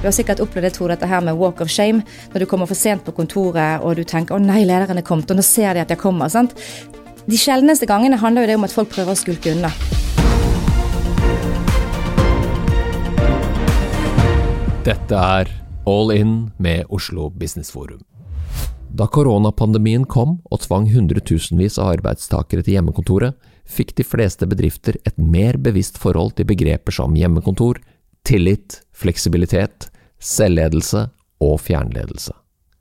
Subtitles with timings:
[0.00, 2.00] Du har sikkert opplevd det, Tor, dette her med walk of shame.
[2.32, 5.30] Når du kommer for sent på kontoret og du tenker 'å nei, lederen er kommet',
[5.30, 6.28] og nå ser de at jeg kommer.
[6.28, 6.54] sant?
[7.28, 9.68] De sjeldneste gangene handler jo det om at folk prøver å skulke unna.
[14.84, 15.48] Dette er
[15.86, 18.00] All In med Oslo Business Forum.
[18.90, 23.34] Da koronapandemien kom og tvang hundretusenvis av arbeidstakere til hjemmekontoret,
[23.68, 27.78] fikk de fleste bedrifter et mer bevisst forhold til begreper som hjemmekontor,
[28.26, 29.88] tillit, fleksibilitet,
[30.20, 31.08] selvledelse
[31.40, 32.34] og fjernledelse.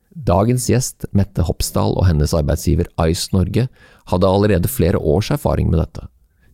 [0.09, 3.67] Dagens gjest, Mette Hopsdal og hennes arbeidsgiver Ice Norge,
[4.09, 6.07] hadde allerede flere års erfaring med dette.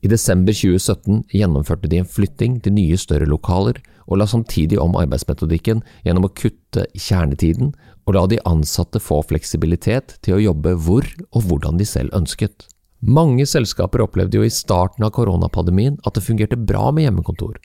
[0.06, 4.94] I desember 2017 gjennomførte de en flytting til nye, større lokaler, og la samtidig om
[5.00, 7.72] arbeidsmetodikken gjennom å kutte kjernetiden,
[8.06, 12.68] og la de ansatte få fleksibilitet til å jobbe hvor og hvordan de selv ønsket.
[13.02, 17.58] Mange selskaper opplevde jo i starten av koronapandemien at det fungerte bra med hjemmekontor.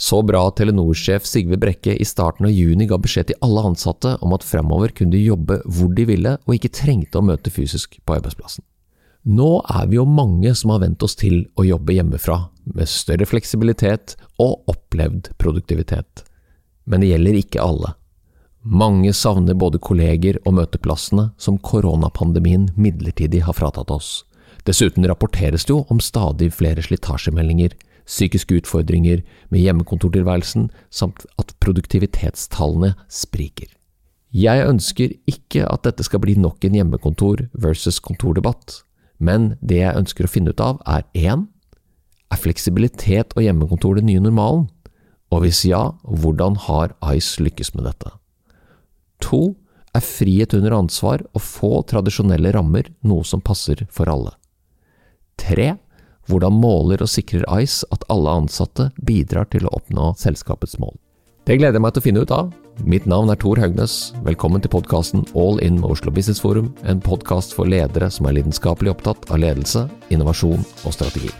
[0.00, 4.14] Så bra at Telenor-sjef Sigve Brekke i starten av juni ga beskjed til alle ansatte
[4.24, 7.98] om at fremover kunne de jobbe hvor de ville og ikke trengte å møte fysisk
[8.08, 8.64] på arbeidsplassen.
[9.28, 13.28] Nå er vi jo mange som har vent oss til å jobbe hjemmefra, med større
[13.28, 16.24] fleksibilitet og opplevd produktivitet.
[16.88, 17.92] Men det gjelder ikke alle.
[18.64, 24.22] Mange savner både kolleger og møteplassene som koronapandemien midlertidig har fratatt oss.
[24.64, 27.76] Dessuten rapporteres det jo om stadig flere slitasjemeldinger,
[28.10, 29.22] psykiske utfordringer
[29.54, 33.70] med hjemmekontortilværelsen, samt at produktivitetstallene spriker.
[34.30, 38.82] Jeg ønsker ikke at dette skal bli nok en hjemmekontor versus kontordebatt,
[39.18, 41.48] men det jeg ønsker å finne ut av, er 1.
[42.30, 44.68] Er fleksibilitet og hjemmekontor den nye normalen?
[45.30, 48.14] Og hvis ja, hvordan har Ice lykkes med dette?
[49.26, 49.42] 2.
[49.98, 54.36] Er frihet under ansvar og få tradisjonelle rammer noe som passer for alle?
[55.42, 55.74] 3.
[56.30, 60.94] Hvordan måler og sikrer Ice at alle ansatte bidrar til å oppnå selskapets mål?
[61.48, 62.52] Det gleder jeg meg til å finne ut av.
[62.86, 64.12] Mitt navn er Tor Haugnes.
[64.22, 68.38] Velkommen til podkasten All In med Oslo Business Forum, en podkast for ledere som er
[68.38, 71.32] lidenskapelig opptatt av ledelse, innovasjon og strategi.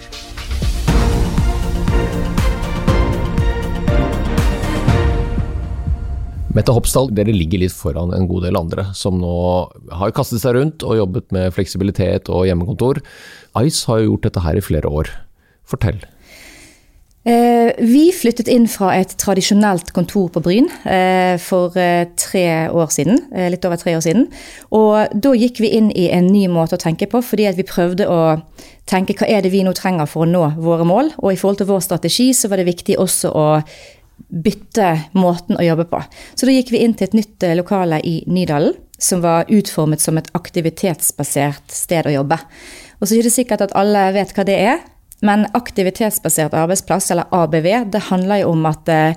[6.50, 9.34] Mette Hopsdal, dere ligger litt foran en god del andre som nå
[9.94, 12.99] har kastet seg rundt og jobbet med fleksibilitet og hjemmekontor.
[13.62, 15.12] Ice har jo gjort dette her i flere år.
[15.71, 16.00] Fortell.
[17.22, 22.91] Eh, vi flyttet inn fra et tradisjonelt kontor på Bryn eh, for eh, tre år
[22.91, 23.21] siden.
[23.53, 24.27] Litt over tre år siden.
[24.75, 28.09] Og da gikk vi inn i en ny måte å tenke på, fordi vi prøvde
[28.09, 28.41] å
[28.91, 31.15] tenke hva er det vi nå trenger for å nå våre mål.
[31.21, 33.47] Og i forhold til vår strategi så var det viktig også å
[34.28, 36.03] bytte måten å jobbe på.
[36.34, 40.03] Så da gikk vi inn til et nytt eh, lokale i Nydalen, som var utformet
[40.03, 42.36] som et aktivitetsbasert sted å jobbe.
[43.00, 44.82] Og så er det sikkert at alle vet hva det er,
[45.25, 49.16] men aktivitetsbasert arbeidsplass, eller ABV, det handler jo om at eh,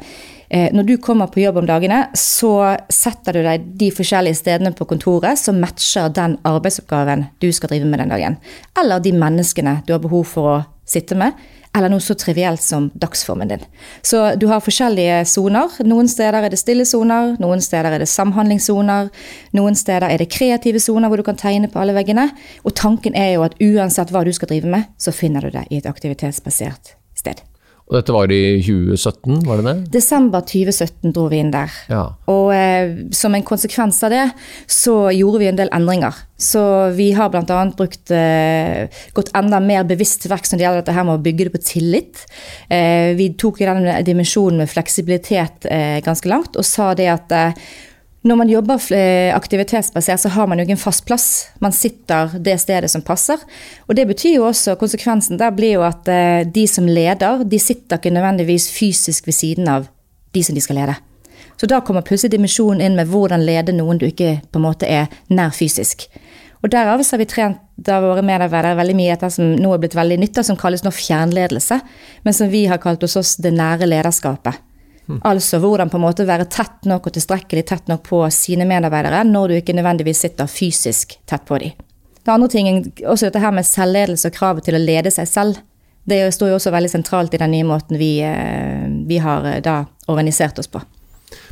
[0.76, 4.88] når du kommer på jobb om dagene, så setter du deg de forskjellige stedene på
[4.90, 8.38] kontoret som matcher den arbeidsoppgaven du skal drive med den dagen.
[8.80, 11.36] Eller de menneskene du har behov for å sitte med
[11.78, 13.64] eller noe så trivielt som dagsformen din.
[14.06, 15.74] Så du har forskjellige soner.
[15.90, 19.10] Noen steder er det stille soner, noen steder er det samhandlingssoner,
[19.58, 22.30] noen steder er det kreative soner hvor du kan tegne på alle veggene.
[22.64, 25.66] Og tanken er jo at uansett hva du skal drive med, så finner du det
[25.70, 27.42] i et aktivitetsbasert sted.
[27.94, 29.74] Og dette var i 2017, var det det?
[29.94, 31.70] Desember 2017 dro vi inn der.
[31.94, 32.08] Ja.
[32.34, 34.24] Og eh, som en konsekvens av det,
[34.66, 36.18] så gjorde vi en del endringer.
[36.42, 36.64] Så
[36.98, 37.60] vi har bl.a.
[37.78, 41.24] brukt eh, gått enda mer bevisst til verks når det gjelder dette her med å
[41.30, 42.26] bygge det på tillit.
[42.74, 47.38] Eh, vi tok i den dimensjonen med fleksibilitet eh, ganske langt og sa det at
[47.38, 47.66] eh,
[48.24, 51.28] når man jobber eh, aktivitetsbasert, så har man jo ikke en fast plass.
[51.60, 53.42] Man sitter det stedet som passer.
[53.88, 57.60] Og det betyr jo også, konsekvensen der blir jo at eh, de som leder, de
[57.60, 59.90] sitter ikke nødvendigvis fysisk ved siden av
[60.34, 60.96] de som de skal lede.
[61.60, 64.88] Så da kommer plutselig dimensjonen inn med hvordan lede noen du ikke på en måte
[64.88, 66.08] er nær fysisk.
[66.64, 69.98] Og derav har vi trent da våre medarbeidere veldig mye etter som nå er blitt
[70.00, 71.82] veldig nytta, som kalles nå fjernledelse,
[72.24, 74.62] men som vi har kalt hos oss det nære lederskapet.
[75.08, 75.20] Mm.
[75.28, 79.24] Altså hvordan på en måte være tett nok og tilstrekkelig tett nok på sine medarbeidere
[79.28, 81.76] når du ikke nødvendigvis sitter fysisk tett på dem.
[82.24, 85.60] Det andre tingen, også dette her med selvledelse og kravet til å lede seg selv.
[86.08, 89.60] Det står jo også veldig sentralt i den nye måten vi, eh, vi har eh,
[89.64, 90.80] da organisert oss på.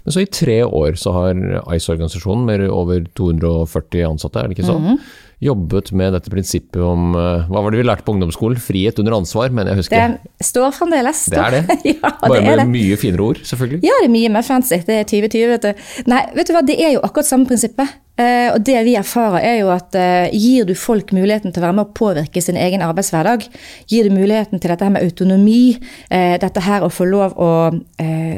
[0.05, 1.35] Men så i tre år så har
[1.75, 4.87] ICE-organisasjonen med over 240 ansatte, er det ikke sånn?
[4.87, 8.59] Mm -hmm jobbet med dette prinsippet om eh, Hva var det vi lærte på ungdomsskolen?
[8.61, 11.23] Frihet under ansvar, men jeg husker Det står fremdeles.
[11.33, 11.79] Det er det.
[11.95, 12.67] ja, Bare det med det.
[12.75, 13.81] mye finere ord, selvfølgelig.
[13.87, 14.77] Ja, det er mye mer fancy.
[14.87, 15.85] Det er 2020, vet du.
[16.11, 17.97] Nei, vet du hva, det er jo akkurat samme prinsippet.
[18.19, 21.65] Eh, og det vi erfarer, er jo at eh, gir du folk muligheten til å
[21.65, 23.45] være med å påvirke sin egen arbeidshverdag,
[23.89, 25.77] gir du muligheten til dette her med autonomi,
[26.11, 27.51] eh, dette her å få lov å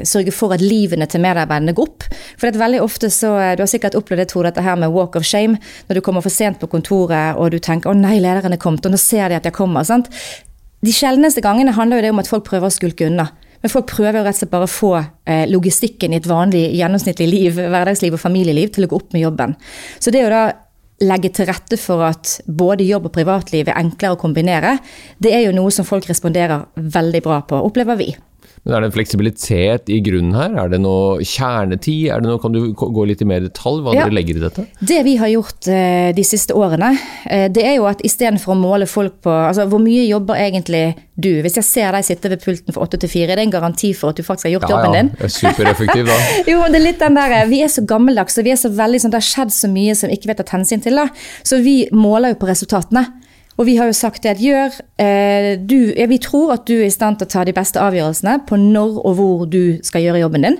[0.03, 2.05] sørge for at livene til medarbeiderne går opp.
[2.35, 4.91] For det er veldig ofte så Du har sikkert opplevd det, Tor, dette her med
[4.91, 5.57] walk of shame.
[5.87, 8.85] Når du kommer for sent på kontoret og du tenker 'Å nei, lederen er kommet',
[8.85, 9.85] og nå ser de at jeg kommer'.
[9.85, 10.09] sant?
[10.83, 13.29] De sjeldneste gangene handler jo det om at folk prøver å skulke unna.
[13.63, 16.65] Men folk prøver jo rett og slett bare å få eh, logistikken i et vanlig
[16.75, 19.55] gjennomsnittlig liv, hverdagsliv og familieliv til å gå opp med jobben.
[20.03, 20.43] Så det å da
[21.03, 24.75] legge til rette for at både jobb og privatliv er enklere å kombinere,
[25.23, 28.11] det er jo noe som folk responderer veldig bra på, opplever vi.
[28.63, 30.53] Men Er det en fleksibilitet i grunnen her?
[30.55, 32.07] Er det noe kjernetid?
[32.15, 34.05] Er det noe, kan du gå litt i mer detalj hva ja.
[34.05, 34.63] dere legger i dette?
[34.79, 38.59] Det vi har gjort uh, de siste årene, uh, det er jo at istedenfor å
[38.59, 40.83] måle folk på altså Hvor mye jobber egentlig
[41.19, 41.29] du?
[41.43, 43.91] Hvis jeg ser deg sitte ved pulten fra åtte til fire, er det en garanti
[43.97, 45.11] for at du faktisk har gjort ja, jobben din?
[45.19, 46.17] Ja, supereffektiv da.
[46.53, 49.03] jo, det er litt den der, Vi er så gammeldags og vi er så veldig
[49.03, 51.03] sånn, det har skjedd så mye som vi ikke vet å ta hensyn til.
[51.03, 51.09] da.
[51.43, 53.09] Så vi måler jo på resultatene.
[53.57, 56.79] Og vi har jo sagt det at gjør eh, du, ja, Vi tror at du
[56.79, 60.05] er i stand til å ta de beste avgjørelsene på når og hvor du skal
[60.05, 60.59] gjøre jobben din.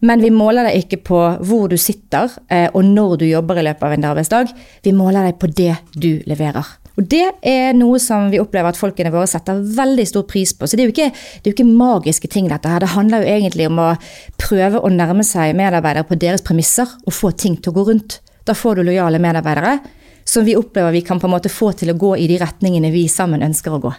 [0.00, 3.66] Men vi måler deg ikke på hvor du sitter eh, og når du jobber i
[3.66, 4.54] løpet av en arbeidsdag.
[4.86, 6.76] Vi måler deg på det du leverer.
[6.96, 10.66] Og Det er noe som vi opplever at folkene våre setter veldig stor pris på.
[10.66, 12.82] Så det er jo ikke, er jo ikke magiske ting, dette her.
[12.82, 13.92] Det handler jo egentlig om å
[14.40, 18.18] prøve å nærme seg medarbeidere på deres premisser og få ting til å gå rundt.
[18.48, 19.78] Da får du lojale medarbeidere
[20.30, 22.92] som vi opplever vi kan på en måte få til å gå i de retningene
[22.94, 23.92] vi sammen ønsker å gå.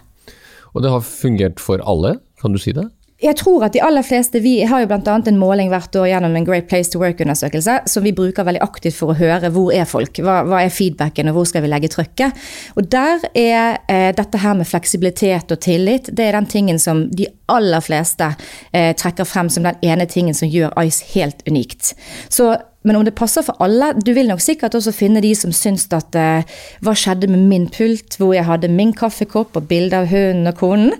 [0.72, 2.88] Og det har fungert for alle, kan du si det?
[3.22, 5.14] Jeg tror at de aller fleste, Vi har jo bl.a.
[5.26, 8.96] en måling hvert år gjennom en Great Place to Work-undersøkelse som vi bruker veldig aktivt
[8.98, 11.92] for å høre hvor er folk, hva, hva er feedbacken og hvor skal vi legge
[11.92, 12.40] trykket.
[12.74, 17.04] Og Der er eh, dette her med fleksibilitet og tillit det er den tingen som
[17.14, 18.32] de aller fleste
[18.72, 21.94] eh, trekker frem som den ene tingen som gjør Ice helt unikt.
[22.26, 25.52] Så men om det passer for alle Du vil nok sikkert også finne de som
[25.54, 26.42] syns at uh,
[26.82, 30.58] Hva skjedde med min pult, hvor jeg hadde min kaffekopp og bilde av hunden og
[30.58, 30.92] konen?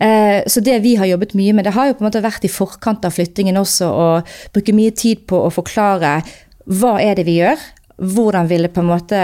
[0.00, 2.46] Uh, så det vi har jobbet mye med, det har jo på en måte vært
[2.46, 4.08] i forkant av flyttingen også å
[4.54, 6.20] bruke mye tid på å forklare
[6.70, 7.60] hva er det vi gjør,
[8.00, 9.20] hvordan vil det på en måte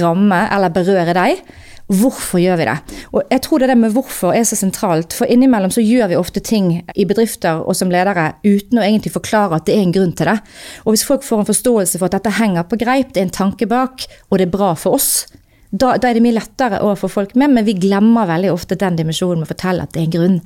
[0.00, 1.42] ramme eller berøre deg?
[1.86, 2.76] Hvorfor gjør vi det?
[3.14, 5.14] Og jeg tror det der med hvorfor er så sentralt.
[5.14, 9.14] For innimellom så gjør vi ofte ting i bedrifter og som ledere uten å egentlig
[9.14, 10.40] forklare at det er en grunn til det.
[10.82, 13.36] Og hvis folk får en forståelse for at dette henger på greip, det er en
[13.38, 15.28] tanke bak, og det er bra for oss,
[15.70, 17.54] da, da er det mye lettere å få folk med.
[17.54, 20.40] Men vi glemmer veldig ofte den dimensjonen med å fortelle at det er en grunn.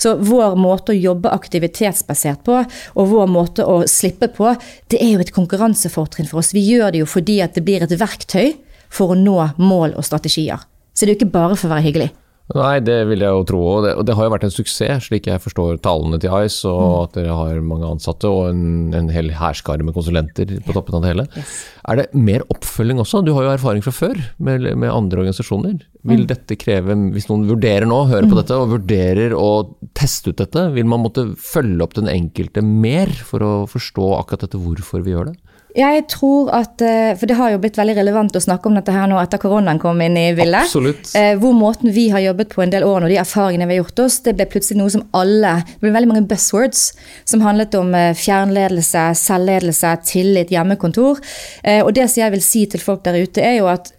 [0.00, 4.54] Så vår måte å jobbe aktivitetsbasert på, og vår måte å slippe på,
[4.90, 6.54] det er jo et konkurransefortrinn for oss.
[6.56, 8.56] Vi gjør det jo fordi at det blir et verktøy
[8.90, 10.69] for å nå mål og strategier.
[11.00, 12.10] Så det er jo ikke bare for å være hyggelig.
[12.50, 13.58] Nei, det vil jeg jo tro.
[13.62, 16.66] Og det, og det har jo vært en suksess, slik jeg forstår tallene til Ice,
[16.66, 16.96] og mm.
[17.04, 18.64] at dere har mange ansatte og en,
[18.96, 21.26] en hel hærskare med konsulenter på toppen av det hele.
[21.38, 21.52] Yes.
[21.90, 23.22] Er det mer oppfølging også?
[23.24, 25.78] Du har jo erfaring fra før med, med andre organisasjoner.
[26.10, 26.30] Vil mm.
[26.32, 28.40] dette kreve, hvis noen vurderer nå, hører på mm.
[28.42, 29.50] dette og vurderer å
[29.96, 34.48] teste ut dette, vil man måtte følge opp den enkelte mer for å forstå akkurat
[34.48, 35.38] dette hvorfor vi gjør det?
[35.76, 38.94] Jeg tror at eh, For det har jo blitt veldig relevant å snakke om dette
[38.94, 40.66] her nå etter koronaen kom inn i bildet.
[40.66, 41.12] Absolutt.
[41.18, 43.84] Eh, hvor måten vi har jobbet på en del år og de erfaringene vi har
[43.84, 46.90] gjort oss, det ble plutselig noe som alle Det ble veldig mange buzzwords
[47.28, 51.20] som handlet om eh, fjernledelse, selvledelse, tillit, hjemmekontor.
[51.84, 53.92] Og det som jeg vil si til folk der ute, er jo at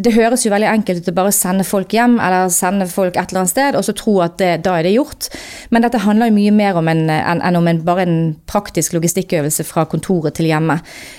[0.00, 3.28] det høres jo veldig enkelt ut å bare sende folk hjem eller sende folk et
[3.28, 5.28] eller annet sted, og så tro at det, da er det gjort.
[5.68, 8.16] Men dette handler jo mye mer om en, enn en om en, bare en
[8.48, 10.78] praktisk logistikkøvelse fra kontoret til hjemme.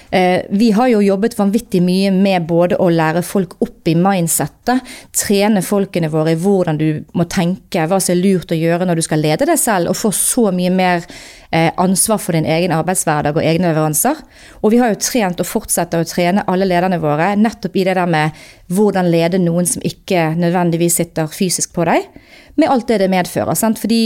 [0.09, 4.81] Eh, vi har jo jobbet vanvittig mye med både å lære folk opp i mindsettet,
[5.21, 8.97] trene folkene våre i hvordan du må tenke, hva som er lurt å gjøre når
[8.97, 11.05] du skal lede deg selv, og få så mye mer
[11.53, 14.19] ansvar for din egen arbeidshverdag og egne leveranser.
[14.61, 17.97] Og vi har jo trent og fortsetter å trene alle lederne våre nettopp i det
[17.99, 18.33] der med
[18.73, 22.09] hvordan lede noen som ikke nødvendigvis sitter fysisk på deg,
[22.57, 23.57] med alt det det medfører.
[23.57, 23.81] Sant?
[23.81, 24.03] Fordi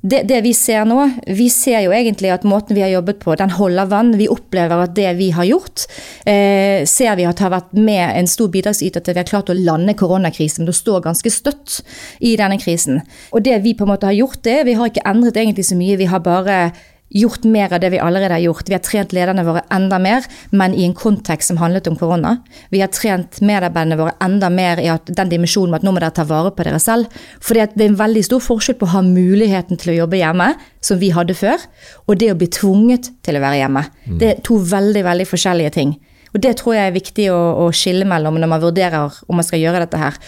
[0.00, 3.34] det, det, vi ser nå, vi ser jo egentlig at måten vi har jobbet på,
[3.38, 4.12] den holder vann.
[4.18, 5.86] Vi opplever at det vi har gjort,
[6.22, 9.58] eh, ser vi at har vært med en stor bidragsyter til vi har klart å
[9.58, 10.62] lande koronakrisen.
[10.62, 11.80] Men det står ganske støtt
[12.22, 13.02] i denne krisen.
[13.32, 15.76] Og det vi på en måte har gjort, det Vi har ikke endret egentlig så
[15.78, 15.98] mye.
[15.98, 16.72] Vi har bare
[17.08, 18.68] gjort mer av det vi allerede har gjort.
[18.68, 22.36] Vi har trent lederne våre enda mer, men i en kontekst som handlet om korona.
[22.70, 26.16] Vi har trent medarbeiderne våre enda mer i den dimensjonen med at nå må dere
[26.16, 27.08] ta vare på dere selv.
[27.40, 30.52] For det er en veldig stor forskjell på å ha muligheten til å jobbe hjemme,
[30.84, 31.64] som vi hadde før,
[32.06, 33.86] og det å bli tvunget til å være hjemme.
[34.04, 34.20] Mm.
[34.20, 35.96] Det er to veldig, veldig forskjellige ting.
[36.34, 39.46] Og det tror jeg er viktig å, å skille mellom når man vurderer om man
[39.46, 40.18] skal gjøre dette her.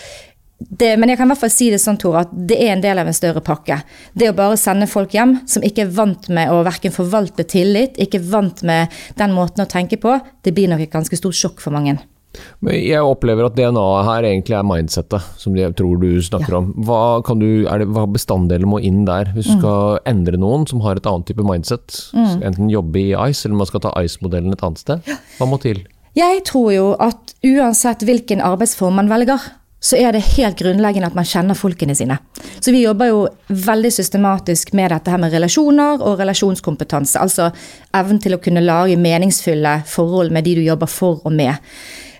[0.60, 2.84] Det, men jeg kan i hvert fall si det sånn, Tor, at det er en
[2.84, 3.80] del av en større pakke.
[4.12, 7.96] Det å bare sende folk hjem som ikke er vant med å verken forvalte tillit,
[8.00, 11.64] ikke vant med den måten å tenke på, det blir nok et ganske stort sjokk
[11.64, 11.96] for mange.
[12.62, 16.60] Men jeg opplever at DNA-et her egentlig er mindsettet, som jeg tror du snakker ja.
[16.60, 16.68] om.
[16.86, 17.00] Hva,
[17.40, 19.62] du, er det, hva bestanddelen må inn der, hvis du mm.
[19.62, 21.96] skal endre noen som har et annet type mindset?
[22.14, 22.44] Mm.
[22.52, 25.10] Enten jobbe i ICE, eller man skal ta ICE-modellen et annet sted.
[25.40, 25.82] Hva må til?
[26.18, 29.42] Jeg tror jo at uansett hvilken arbeidsform man velger,
[29.80, 32.18] så er det helt grunnleggende at man kjenner folkene sine.
[32.60, 37.16] Så vi jobber jo veldig systematisk med dette her med relasjoner og relasjonskompetanse.
[37.20, 37.48] Altså
[37.96, 41.56] evnen til å kunne lage meningsfulle forhold med de du jobber for og med.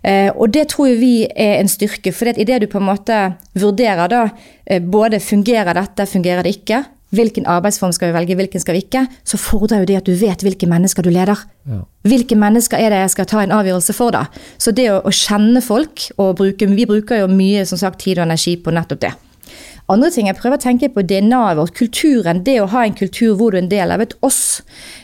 [0.00, 3.18] Eh, og det tror vi er en styrke, for idet du på en måte
[3.60, 4.22] vurderer da
[4.64, 6.80] eh, både fungerer dette, fungerer det ikke,
[7.14, 10.14] hvilken arbeidsform skal vi velge, hvilken skal vi ikke, så fordrer jo det at du
[10.18, 11.42] vet hvilke mennesker du leder.
[11.68, 11.82] Ja.
[12.06, 14.26] Hvilke mennesker er det jeg skal ta en avgjørelse for, da?
[14.62, 18.20] Så det å, å kjenne folk, og bruke Vi bruker jo mye som sagt, tid
[18.20, 19.16] og energi på nettopp det.
[19.90, 22.44] Andre ting jeg prøver å tenke på DNA-et vårt, kulturen.
[22.46, 24.60] Det å ha en kultur hvor du er en del av et oss.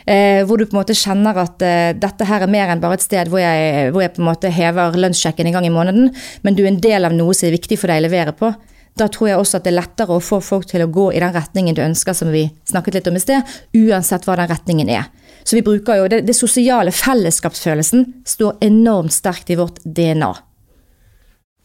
[0.07, 3.01] Eh, hvor du på en måte kjenner at eh, dette her er mer enn bare
[3.01, 6.13] et sted hvor jeg, hvor jeg på en måte hever lønnssjekken en gang i måneden,
[6.47, 8.53] men du er en del av noe som er viktig for deg å levere på
[8.97, 11.21] da tror jeg også at det er lettere å få folk til å gå i
[11.21, 14.93] den retningen du ønsker, som vi snakket litt om i sted, uansett hva den retningen
[14.93, 15.11] er.
[15.45, 20.33] Så vi bruker jo det, det sosiale fellesskapsfølelsen står enormt sterkt i vårt DNA.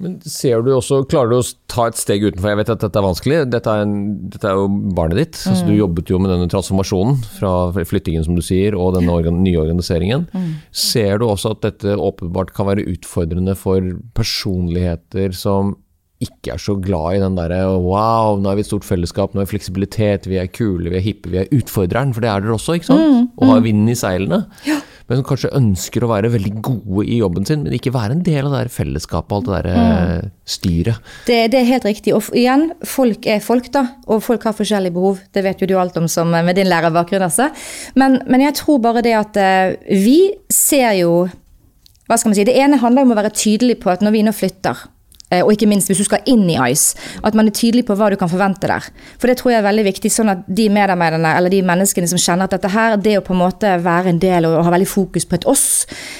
[0.01, 2.49] Men ser du også, Klarer du å ta et steg utenfor?
[2.49, 3.41] Jeg vet at dette er vanskelig.
[3.53, 3.93] Dette er, en,
[4.33, 4.65] dette er jo
[4.97, 5.37] barnet ditt.
[5.37, 5.51] Mm.
[5.51, 9.43] Altså, du jobbet jo med denne transformasjonen fra flyttingen som du sier, og denne organ,
[9.45, 10.25] nye organiseringen.
[10.33, 10.49] Mm.
[10.73, 15.75] Ser du også at dette åpenbart kan være utfordrende for personligheter som
[16.21, 19.41] ikke er så glad i den derre wow, nå er vi et stort fellesskap, nå
[19.41, 22.43] er vi fleksibilitet, vi er kule, vi er hippe, vi er utfordreren, for det er
[22.43, 23.01] dere også, ikke sant?
[23.01, 23.27] Mm, mm.
[23.41, 24.41] Og har vinden i seilene.
[24.67, 24.77] Ja.
[25.09, 28.23] Men som kanskje ønsker å være veldig gode i jobben sin, men ikke være en
[28.23, 29.89] del av det der fellesskapet og alt det der mm.
[30.21, 31.11] Eh, styret.
[31.27, 32.13] Det, det, er helt riktig.
[32.15, 33.83] Og igjen, folk er folk, da.
[34.07, 35.19] Og folk har forskjellige behov.
[35.33, 37.49] Det vet jo du alt om som, med din lærerbakgrunn, altså.
[37.99, 40.19] Men, men jeg tror bare det at uh, vi
[40.53, 41.25] ser jo
[42.07, 44.23] hva skal man si, Det ene handler om å være tydelig på at når vi
[44.27, 45.00] nå flytter, Eh,
[45.39, 48.09] og ikke minst hvis du skal inn i ICE, at man er tydelig på hva
[48.11, 48.87] du kan forvente der.
[49.21, 52.19] For det tror jeg er veldig viktig, sånn at de medarbeiderne eller de menneskene som
[52.21, 54.89] kjenner at dette her, det å på en måte være en del og ha veldig
[54.89, 55.65] fokus på et oss,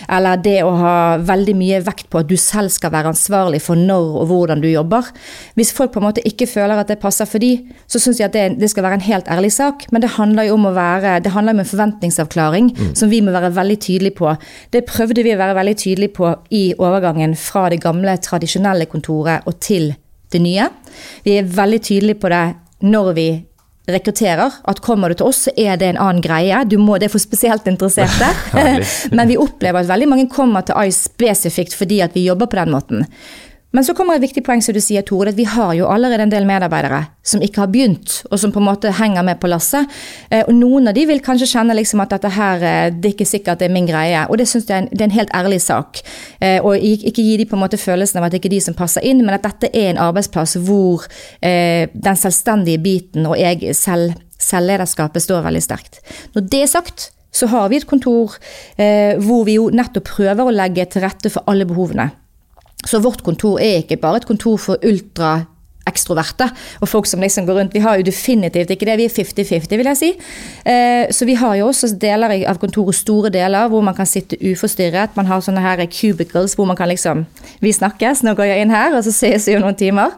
[0.08, 0.96] eller det å ha
[1.28, 4.70] veldig mye vekt på at du selv skal være ansvarlig for når og hvordan du
[4.72, 5.12] jobber.
[5.60, 7.52] Hvis folk på en måte ikke føler at det passer for de,
[7.92, 10.48] så syns jeg at det, det, skal være en helt ærlig sak, men det handler
[10.48, 12.94] jo om å være, det handler om en forventningsavklaring mm.
[12.98, 14.32] som vi må være veldig tydelige på.
[14.72, 19.01] Det prøvde vi å være veldig tydelige på i overgangen fra det gamle, tradisjonelle kontoret
[19.02, 19.94] kontoret og til
[20.32, 20.70] det nye.
[21.26, 23.30] Vi er veldig tydelige på det når vi
[23.92, 24.62] rekrutterer.
[24.64, 26.64] At kommer du til oss, så er det en annen greie.
[26.66, 28.30] Du må, Det er for spesielt interesserte.
[29.16, 32.60] Men vi opplever at veldig mange kommer til ICE spesifikt fordi at vi jobber på
[32.62, 33.06] den måten.
[33.72, 36.26] Men så kommer et viktig poeng som du sier, Tore, at vi har jo allerede
[36.26, 39.48] en del medarbeidere som ikke har begynt, og som på en måte henger med på
[39.52, 39.88] lasset.
[40.28, 43.16] Eh, og noen av de vil kanskje kjenne liksom at dette her, eh, det er
[43.16, 44.26] ikke sikkert det er min greie.
[44.28, 46.04] Og det syns jeg det er en helt ærlig sak.
[46.42, 48.66] Eh, og ikke gi de på en måte følelsen av at det ikke er de
[48.68, 51.08] som passer inn, men at dette er en arbeidsplass hvor
[51.42, 56.02] den selvstendige biten og jeg selv, selvlederskapet står veldig sterkt.
[56.36, 58.36] Når det er sagt, så har vi et kontor
[59.24, 62.10] hvor vi jo nettopp prøver å legge til rette for alle behovene.
[62.88, 65.42] Så vårt kontor er ikke bare et kontor for ultra
[65.90, 66.46] ekstroverte
[66.82, 67.76] og folk som liksom går rundt.
[67.76, 70.12] Vi har jo definitivt ikke det, vi er 50-50, vil jeg si.
[70.70, 74.40] Eh, så vi har jo også deler av kontoret, store deler, hvor man kan sitte
[74.40, 75.18] uforstyrret.
[75.18, 77.26] Man har sånne her cubicles hvor man kan liksom
[77.62, 80.14] Vi snakkes, nå går jeg inn her, og så ses vi jo noen timer.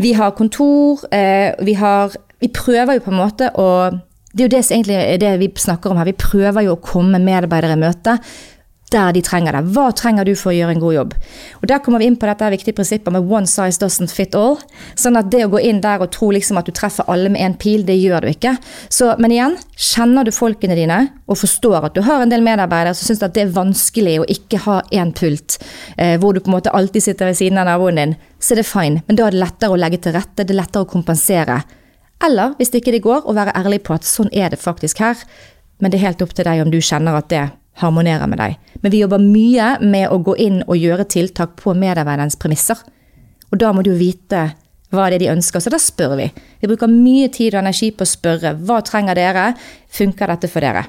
[0.00, 4.00] Vi har kontor, eh, vi har Vi prøver jo på en måte å
[4.34, 6.04] Det er jo det som egentlig er det vi snakker om her.
[6.04, 8.18] Vi prøver jo å komme medarbeidere i møte
[8.94, 9.62] der de trenger det.
[9.74, 11.14] Hva trenger du for å gjøre en god jobb?
[11.60, 14.56] Og Der kommer vi inn på dette viktige prinsippet med one size doesn't fit all.
[14.94, 17.42] Sånn at det å gå inn der og tro liksom at du treffer alle med
[17.42, 18.54] én pil, det gjør du ikke.
[18.88, 22.94] Så, men igjen, kjenner du folkene dine og forstår at du har en del medarbeidere
[22.94, 25.58] som syns at det er vanskelig å ikke ha én pult,
[25.96, 28.62] eh, hvor du på en måte alltid sitter ved siden av naboen din, så er
[28.62, 29.02] det fine.
[29.08, 31.62] Men da er det lettere å legge til rette, det er lettere å kompensere.
[32.24, 35.02] Eller, hvis det ikke det går, å være ærlig på at sånn er det faktisk
[35.02, 35.18] her.
[35.82, 37.42] Men det er helt opp til deg om du kjenner at det
[37.82, 38.58] harmonerer med deg.
[38.82, 42.78] Men vi jobber mye med å gå inn og gjøre tiltak på medarbeiderens premisser.
[43.50, 44.50] Og da må du vite
[44.94, 46.28] hva det er de ønsker, så da spør vi.
[46.62, 49.48] Vi bruker mye tid og energi på å spørre hva trenger dere,
[49.90, 50.84] funker dette for dere?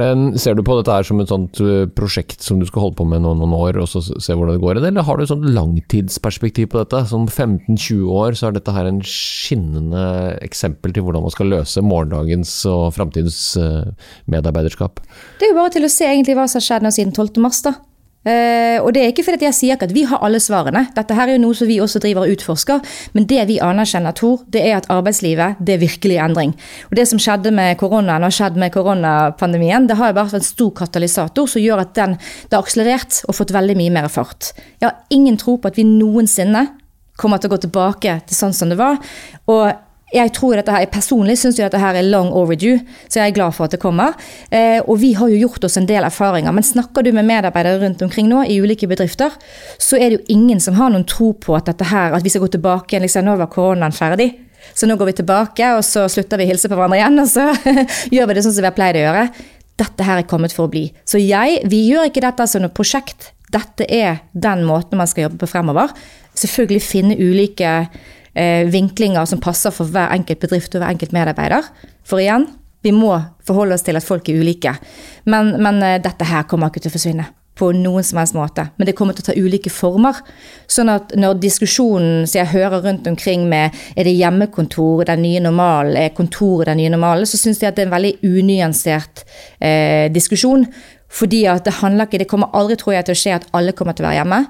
[0.00, 2.96] En, ser du på dette her som et sånt eh, prosjekt som du skal holde
[3.00, 5.32] på med noen, noen år, og så se hvordan det går, eller har du et
[5.32, 7.02] sånt langtidsperspektiv på dette?
[7.10, 10.04] Som 15-20 år så er dette her en skinnende
[10.40, 13.92] eksempel til hvordan man skal løse morgendagens og framtidens uh,
[14.32, 15.02] medarbeiderskap?
[15.40, 17.42] Det er jo bare til å se egentlig hva som har skjedd nå siden 12.
[17.44, 17.76] mars, da.
[18.22, 20.84] Eh, og det er ikke fordi jeg sier ikke at vi har alle svarene.
[20.94, 22.82] Dette her er jo noe som vi også driver og utforsker.
[23.16, 26.54] Men det vi anerkjenner, Tor, det er at arbeidslivet det er virkelig endring.
[26.90, 30.46] Og det som skjedde med koronaen og skjedd med koronapandemien, det har jo vært en
[30.46, 34.52] stor katalysator som gjør at den det har akselerert og fått veldig mye mer fart.
[34.80, 36.66] Jeg har ingen tro på at vi noensinne
[37.18, 39.00] kommer til å gå tilbake til sånn som det var.
[39.50, 39.66] Og
[40.12, 43.56] jeg tror dette her, Personlig syns dette her er long overdue, så jeg er glad
[43.56, 44.16] for at det kommer.
[44.52, 46.52] Eh, og vi har jo gjort oss en del erfaringer.
[46.52, 49.34] Men snakker du med medarbeidere rundt omkring nå i ulike bedrifter,
[49.80, 52.32] så er det jo ingen som har noen tro på at dette her, at vi
[52.32, 53.06] skal gå tilbake igjen.
[53.06, 54.30] liksom, Nå var koronaen ferdig.
[54.74, 57.28] Så nå går vi tilbake, og så slutter vi å hilse på hverandre igjen, og
[57.28, 57.48] så
[58.14, 59.26] gjør vi det sånn som vi har pleid å gjøre.
[59.82, 60.86] Dette her er kommet for å bli.
[61.08, 63.32] Så jeg, vi gjør ikke dette som noe prosjekt.
[63.52, 65.92] Dette er den måten man skal jobbe på fremover.
[66.38, 67.72] Selvfølgelig finne ulike
[68.34, 71.68] eh, vinklinger som passer for hver enkelt bedrift og hver enkelt medarbeider.
[72.06, 72.48] For igjen,
[72.82, 73.14] vi må
[73.46, 74.74] forholde oss til at folk er ulike.
[75.30, 78.64] Men, men eh, dette her kommer ikke til å forsvinne på noen som helst måte.
[78.78, 80.16] Men det kommer til å ta ulike former.
[80.70, 85.42] Sånn at når diskusjonen som jeg hører rundt omkring med er det hjemmekontor den nye
[85.44, 89.24] normalen, er kontoret den nye normalen, så syns jeg at det er en veldig unyansert
[89.60, 90.64] eh, diskusjon.
[91.12, 93.76] Fordi at det handler ikke Det kommer aldri, tror jeg, til å skje at alle
[93.76, 94.42] kommer til å være hjemme.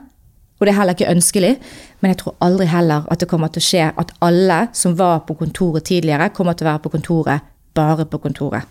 [0.61, 1.57] Og det er heller ikke ønskelig.
[2.03, 5.23] Men jeg tror aldri heller at det kommer til å skje at alle som var
[5.29, 8.67] på kontoret tidligere, kommer til å være på kontoret bare på kontoret.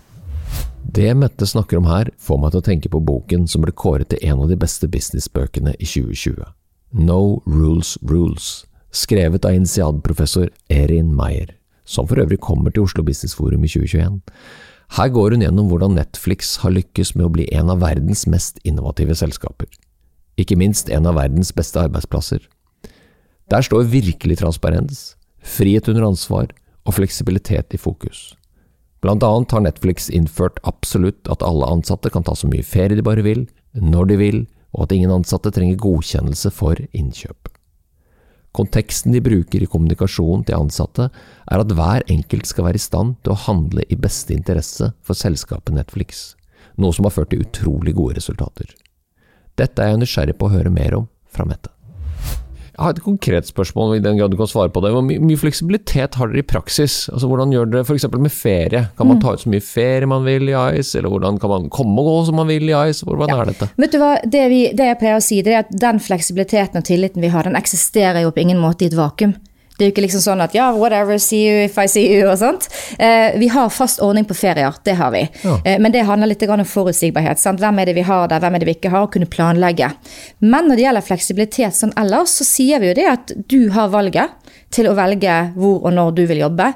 [0.92, 4.12] Det Mette snakker om her, får meg til å tenke på boken som ble kåret
[4.12, 6.44] til en av de beste businessbøkene i 2020.
[7.00, 11.54] No Rules Rules, skrevet av initialprofessor Erin Meyer,
[11.88, 14.20] som for øvrig kommer til Oslo Business Forum i 2021.
[14.98, 18.60] Her går hun gjennom hvordan Netflix har lykkes med å bli en av verdens mest
[18.68, 19.72] innovative selskaper.
[20.36, 22.44] Ikke minst en av verdens beste arbeidsplasser.
[23.52, 26.54] Der står virkelig transparens, frihet under ansvar
[26.88, 28.32] og fleksibilitet i fokus.
[29.04, 33.04] Blant annet har Netflix innført absolutt at alle ansatte kan ta så mye ferie de
[33.04, 34.40] bare vil, når de vil,
[34.72, 37.50] og at ingen ansatte trenger godkjennelse for innkjøp.
[38.56, 41.10] Konteksten de bruker i kommunikasjonen til ansatte,
[41.52, 45.18] er at hver enkelt skal være i stand til å handle i beste interesse for
[45.18, 46.38] selskapet Netflix,
[46.80, 48.72] noe som har ført til utrolig gode resultater.
[49.60, 51.81] Dette er jeg nysgjerrig på å høre mer om fra Mette.
[52.82, 54.90] Jeg har et konkret spørsmål, i den grad du kan svare på det.
[54.96, 56.96] Hvor mye fleksibilitet har dere i praksis?
[57.14, 58.08] Altså, hvordan gjør dere f.eks.
[58.18, 58.82] med ferie?
[58.98, 59.22] Kan man mm.
[59.22, 62.10] ta ut så mye ferie man vil i ICE, eller hvordan kan man komme og
[62.10, 63.06] gå som man vil i ICE?
[63.06, 63.38] Hvordan ja.
[63.38, 63.70] er dette?
[63.86, 66.82] Vet du hva, det, vi, det jeg pleier å si, det er at den fleksibiliteten
[66.82, 69.38] og tilliten vi har, den eksisterer jo på ingen måte i et vakuum.
[69.82, 72.28] Det er jo ikke liksom sånn at ja, whatever, see you if I see you
[72.30, 72.68] og sånt.
[73.02, 75.24] Eh, vi har fast ordning på ferier, det har vi.
[75.42, 75.56] Ja.
[75.66, 77.42] Eh, men det handler litt om forutsigbarhet.
[77.42, 77.58] Sant?
[77.58, 79.90] Hvem er det vi har der, hvem er det vi ikke har, å kunne planlegge.
[80.46, 83.90] Men når det gjelder fleksibilitet sånn ellers, så sier vi jo det at du har
[83.90, 86.70] valget til å velge hvor og når du vil jobbe.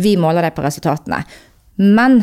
[0.00, 1.20] Vi måler deg på resultatene.
[1.76, 2.22] Men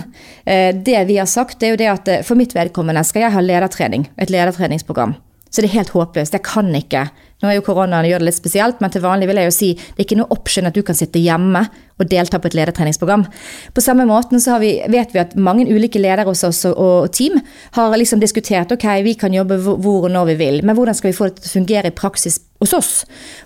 [0.50, 3.28] eh, det vi har sagt, det er jo det at eh, for mitt vedkommende skal
[3.28, 4.10] jeg ha ledertrening.
[4.18, 5.14] Et ledertreningsprogram.
[5.54, 6.34] Så det er helt håpløst.
[6.34, 7.04] Jeg kan ikke.
[7.44, 9.68] Nå er jo koronaen gjør det litt spesielt, men til vanlig vil jeg jo si
[9.76, 11.62] det er ikke noe option at du kan sitte hjemme
[12.02, 13.28] og delta på et ledertreningsprogram.
[13.76, 17.38] På samme måten så vi, vet vi at mange ulike ledere hos oss og, team
[17.78, 21.12] har liksom diskutert ok, vi kan jobbe hvor og når vi vil, men hvordan skal
[21.12, 22.94] vi få det til å fungere i praksis hos oss?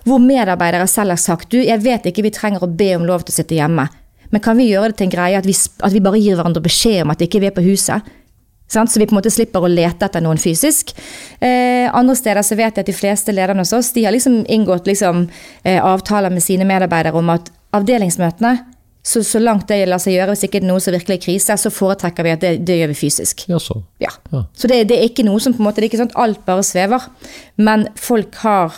[0.08, 3.26] Hvor medarbeidere selv har sagt du, jeg vet ikke vi trenger å be om lov
[3.26, 3.84] til å sitte hjemme.
[4.32, 6.64] Men kan vi gjøre det til en greie at vi, at vi bare gir hverandre
[6.64, 8.08] beskjed om at ikke vi er på huset?
[8.68, 8.92] Sant?
[8.92, 10.92] Så vi på en måte slipper å lete etter noen fysisk.
[11.40, 14.42] Eh, andre steder så vet jeg at de fleste lederne hos oss de har liksom
[14.44, 15.28] inngått liksom,
[15.64, 18.58] eh, avtaler med sine medarbeidere om at avdelingsmøtene
[19.08, 21.22] så, så, langt det lar seg gjøre, hvis ikke det er noe som virkelig er
[21.22, 23.46] krise, så foretrekker vi at det, det gjør vi fysisk.
[23.48, 23.78] Ja, så.
[24.04, 24.10] Ja.
[24.34, 24.42] Ja.
[24.52, 26.20] så det, det, er ikke noe som på en måte, det er ikke sånn at
[26.20, 27.06] alt bare svever.
[27.56, 28.76] Men folk har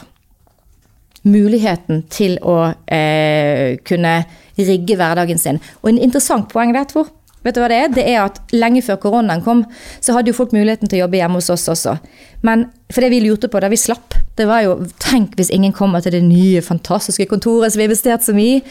[1.27, 4.15] muligheten til å eh, kunne
[4.61, 5.59] rigge hverdagen sin.
[5.83, 7.11] Og en interessant poeng der, Tor,
[7.47, 7.93] Vet du hva det er?
[7.95, 9.65] Det er at Lenge før koronaen kom,
[10.05, 11.97] så hadde jo folk muligheten til å jobbe hjemme hos oss også.
[12.45, 15.73] Men for det vi lurte på da vi slapp, det var jo Tenk hvis ingen
[15.77, 18.63] kommer til det nye, fantastiske kontoret som vi har investert så mye i.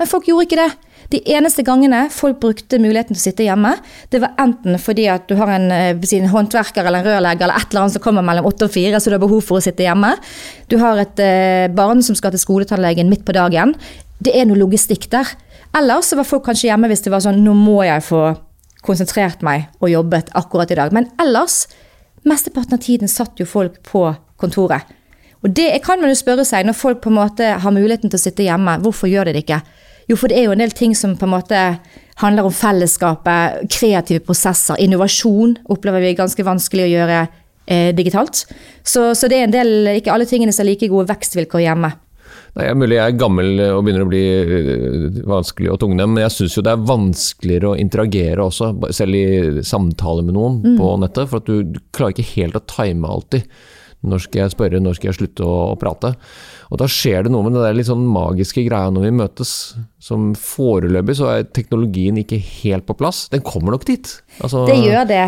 [0.00, 0.70] Men folk gjorde ikke det.
[1.12, 3.74] De eneste gangene folk brukte muligheten til å sitte hjemme,
[4.10, 7.60] det var enten fordi at du har en, en eh, håndverker eller en rørlegger eller
[7.60, 9.64] et eller annet som kommer mellom åtte og fire, så du har behov for å
[9.64, 10.14] sitte hjemme.
[10.72, 13.76] Du har et eh, barn som skal til skoletannlegen midt på dagen.
[14.24, 15.28] Det er noe logistikk der.
[15.74, 18.26] Eller så var folk kanskje hjemme hvis det var sånn nå må jeg få
[18.84, 20.92] konsentrert meg og jobbet akkurat i dag.
[20.94, 21.64] Men ellers,
[22.28, 24.06] mesteparten av tiden satt jo folk på
[24.40, 24.84] kontoret.
[25.44, 28.16] Og det kan man jo spørre seg, når folk på en måte har muligheten til
[28.16, 29.60] å sitte hjemme, hvorfor gjør de det ikke?
[30.08, 31.60] Jo, for det er jo en del ting som på en måte
[32.20, 38.44] handler om fellesskapet, kreative prosesser, innovasjon opplever vi ganske vanskelig å gjøre eh, digitalt.
[38.84, 41.92] Så, så, det er en del, ikke alle tingene som har like gode vekstvilkår hjemme.
[42.54, 46.22] Nei, er Mulig jeg er gammel og begynner å bli øh, vanskelig å tungnem, men
[46.22, 50.76] jeg syns jo det er vanskeligere å interagere også, selv i samtale med noen mm.
[50.78, 51.30] på nettet.
[51.32, 53.48] For at du, du klarer ikke helt å time alltid
[54.06, 56.12] Når skal jeg spørre, når skal jeg slutte å, å prate?
[56.70, 59.50] Og da skjer det noe med det der litt sånn magiske greia når vi møtes.
[60.02, 63.26] Som foreløpig så er teknologien ikke helt på plass.
[63.34, 64.14] Den kommer nok dit.
[64.38, 65.26] Altså, det gjør det.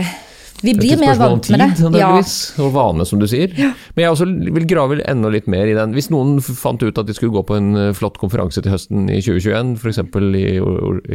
[0.62, 1.66] Vi blir mer vant med det.
[1.66, 2.64] Et spørsmål om Ja.
[2.64, 3.52] Og vane, som du sier.
[3.56, 3.72] Ja.
[3.94, 5.92] Men jeg også vil grave enda litt mer i den.
[5.96, 9.10] Hvis noen fant ut at de skulle gå på en eh, flott konferanse til høsten
[9.12, 10.00] i 2021, f.eks.
[10.36, 10.44] I,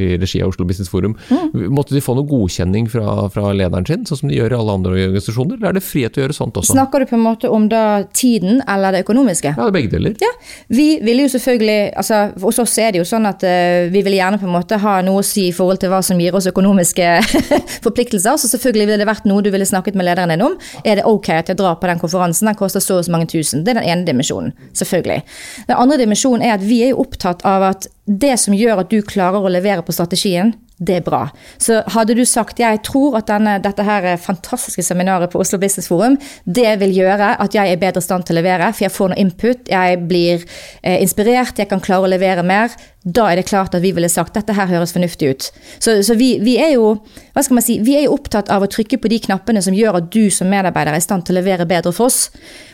[0.02, 1.70] i regi av Oslo Business Forum, mm.
[1.74, 4.78] måtte de få noe godkjenning fra, fra, lederen sin, sånn som de gjør i alle
[4.80, 5.60] andre organisasjoner?
[5.60, 6.76] Eller er det frihet til å gjøre sånt også?
[6.76, 9.56] Snakker du på en måte om da tiden eller det økonomiske?
[9.56, 10.16] Ja, det er begge deler.
[10.22, 10.32] Ja.
[10.72, 14.16] Vi ville jo selvfølgelig altså Hos oss er det jo sånn at uh, vi vil
[14.18, 16.48] gjerne på en måte ha noe å si i forhold til hva som gir oss
[16.50, 17.08] økonomiske
[17.86, 18.40] forpliktelser.
[18.40, 20.58] Så selvfølgelig ville det vært noe du ville snakket med lederen din om.
[20.84, 22.50] Er det ok at jeg drar på den konferansen?
[22.52, 23.64] Den koster så og så mange tusen.
[23.64, 25.22] Det er den ene dimensjonen, selvfølgelig.
[25.70, 28.92] Den andre dimensjonen er at vi er jo opptatt av at det som gjør at
[28.92, 31.22] du klarer å levere på strategien, det er bra.
[31.62, 35.90] Så hadde du sagt jeg tror at denne, dette her fantastiske seminaret på Oslo Business
[35.92, 38.96] Forum, det vil gjøre at jeg er bedre i stand til å levere, for jeg
[38.96, 40.42] får noe input, jeg blir
[40.82, 44.10] eh, inspirert, jeg kan klare å levere mer, da er det klart at vi ville
[44.10, 45.48] sagt dette her høres fornuftig ut.
[45.78, 46.96] Så, så vi, vi, er jo
[47.34, 49.78] hva skal man si, vi er jo opptatt av å trykke på de knappene som
[49.78, 52.28] gjør at du som medarbeider er i stand til å levere bedre for oss.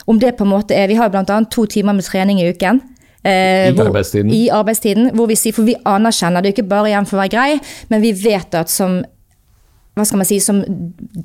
[0.08, 1.24] Om det på en måte er, Vi har bl.a.
[1.52, 2.80] to timer med trening i uken.
[3.28, 4.32] Eh, I hvor, arbeidstiden?
[4.32, 7.34] I arbeidstiden, hvor vi sier, For vi anerkjenner det ikke bare igjen for å være
[7.36, 7.60] grei,
[7.92, 9.00] men vi vet at som
[9.98, 10.60] hva skal man si, som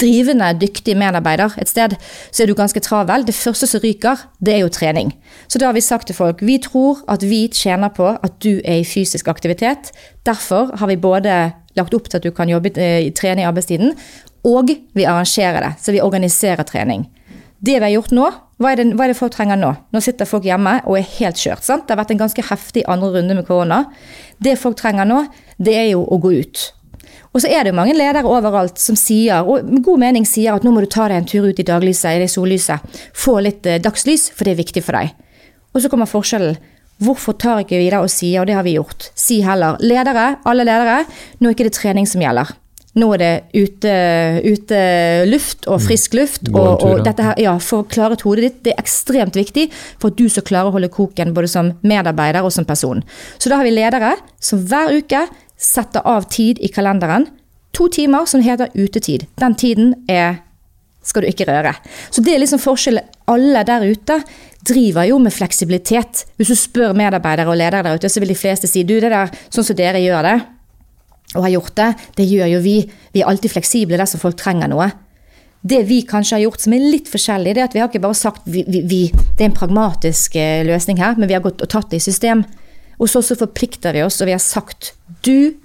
[0.01, 1.95] drivende, dyktig medarbeider et sted,
[2.33, 3.25] så er du ganske travel.
[3.27, 5.13] Det første som ryker, det er jo trening.
[5.45, 8.57] Så da har vi sagt til folk vi tror at vi tjener på at du
[8.63, 9.93] er i fysisk aktivitet.
[10.25, 13.93] Derfor har vi både lagt opp til at du kan jobbe, eh, trene i arbeidstiden,
[14.43, 15.73] og vi arrangerer det.
[15.79, 17.07] Så vi organiserer trening.
[17.63, 18.27] Det vi har gjort nå,
[18.59, 19.71] hva er, det, hva er, det, folk trenger nå?
[19.95, 21.63] Nå sitter folk hjemme og er helt kjørt.
[21.63, 21.85] sant?
[21.87, 23.85] Det har vært en ganske heftig andre runde med korona.
[24.43, 25.21] Det folk trenger nå,
[25.63, 26.63] det er jo å gå ut.
[27.33, 30.53] Og så er det jo mange ledere overalt som sier, og med god mening sier
[30.53, 32.99] at nå må du ta deg en tur ut i daglyset, i det sollyset.
[33.17, 35.15] Få litt eh, dagslys, for det er viktig for deg.
[35.73, 36.59] Og så kommer forskjellen.
[37.03, 40.35] Hvorfor tar ikke vi det og sier, og det har vi gjort, si heller ledere,
[40.45, 41.01] alle ledere,
[41.39, 42.53] nå er ikke det trening som gjelder.
[42.93, 43.93] Nå er det ute,
[44.45, 44.79] ute
[45.25, 45.85] luft og mm.
[45.87, 46.43] frisk luft.
[46.45, 46.57] Mm.
[46.59, 49.69] Og, og, dette her, ja, For å klare et hodet ditt, det er ekstremt viktig
[49.73, 53.01] for at du skal klare å holde koken både som medarbeider og som person.
[53.41, 55.25] Så da har vi ledere som hver uke
[55.57, 57.27] setter av tid i kalenderen.
[57.73, 59.25] To timer som heter utetid.
[59.41, 60.43] Den tiden er
[61.03, 61.73] skal du ikke røre.
[62.13, 63.09] Så det er liksom forskjellen.
[63.31, 64.19] Alle der ute
[64.67, 66.25] driver jo med fleksibilitet.
[66.39, 69.11] Hvis du spør medarbeidere og ledere der ute, så vil de fleste si du, det
[69.11, 70.35] der, sånn som dere gjør det,
[71.33, 72.75] og har gjort det, det gjør jo vi.
[73.13, 74.89] Vi er alltid fleksible dersom folk trenger noe.
[75.63, 78.03] Det vi kanskje har gjort som er litt forskjellig, det er at vi har ikke
[78.03, 81.45] bare sagt vi, vi, vi, det er en pragmatisk eh, løsning her, men vi har
[81.45, 82.43] gått og tatt det i system.
[82.99, 84.93] Og så, så forplikter vi oss, og vi har sagt
[85.23, 85.55] du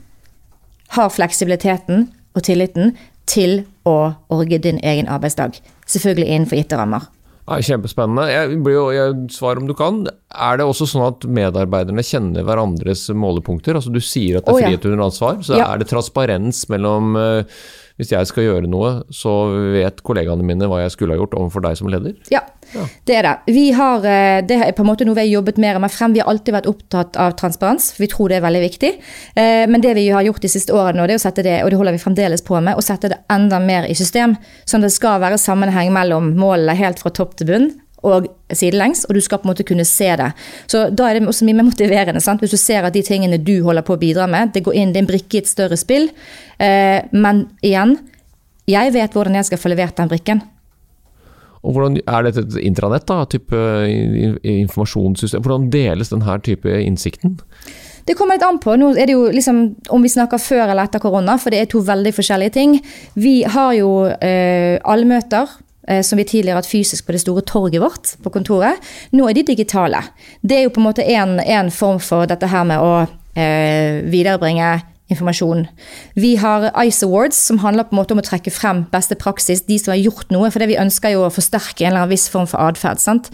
[0.95, 2.95] har fleksibiliteten og tilliten
[3.29, 5.59] til å orge din egen arbeidsdag.
[5.89, 7.11] Selvfølgelig innenfor gitte rammer.
[7.49, 8.27] Ja, kjempespennende.
[8.29, 10.03] Jeg blir jo, jeg, svar om du kan.
[10.29, 13.79] Er det også sånn at medarbeiderne kjenner hverandres målepunkter?
[13.79, 15.71] Altså Du sier at det er frihet under ansvar, så ja.
[15.73, 17.63] er det transparens mellom uh,
[17.99, 19.33] hvis jeg skal gjøre noe, så
[19.75, 22.15] vet kollegaene mine hva jeg skulle ha gjort overfor deg som leder?
[22.31, 22.85] Ja, ja.
[23.11, 23.33] det er det.
[23.57, 26.15] Vi har, eh, det er på en måte noe vi har jobbet mer med frem.
[26.15, 28.93] Vi har alltid vært opptatt av transparens, for vi tror det er veldig viktig.
[29.35, 31.75] Eh, men det vi har gjort de siste årene, nå, det, å sette det, og
[31.75, 34.39] det holder vi fremdeles på med, å sette det enda mer i system.
[34.63, 37.71] Sånn at det skal være sammenheng mellom målene helt fra topp til bunn
[38.07, 40.29] og sidelengs, og du skal på en måte kunne se det.
[40.71, 42.23] Så da er det også mye mer motiverende.
[42.23, 42.43] Sant?
[42.45, 44.93] Hvis du ser at de tingene du holder på å bidra med, det går inn,
[44.95, 46.11] det er en brikke i et større spill.
[46.63, 47.97] Eh, men igjen,
[48.69, 50.45] jeg vet hvordan jeg skal få levert den brikken.
[51.67, 53.25] Og hvordan Er dette et intranett, da?
[53.27, 53.59] Type
[54.47, 55.43] informasjonssystem?
[55.43, 57.35] Hvordan deles denne type innsikten?
[58.07, 58.77] Det kommer litt an på.
[58.79, 61.67] Nå er det jo liksom, Om vi snakker før eller etter korona, for det er
[61.67, 62.79] to veldig forskjellige ting.
[63.19, 65.68] Vi har jo eh, allmøter Eh,
[66.05, 68.83] som vi tidligere har hatt fysisk på det store torget vårt på kontoret.
[69.17, 70.03] Nå er de digitale.
[70.43, 72.93] Det er jo på en måte en, form for dette her med å
[73.39, 74.77] eh, viderebringe
[75.09, 75.65] informasjon.
[76.21, 79.65] Vi har Ice Awards, som handler på en måte om å trekke frem beste praksis.
[79.65, 80.51] De som har gjort noe.
[80.53, 83.31] For det vi ønsker jo å forsterke en eller annen viss form for atferd.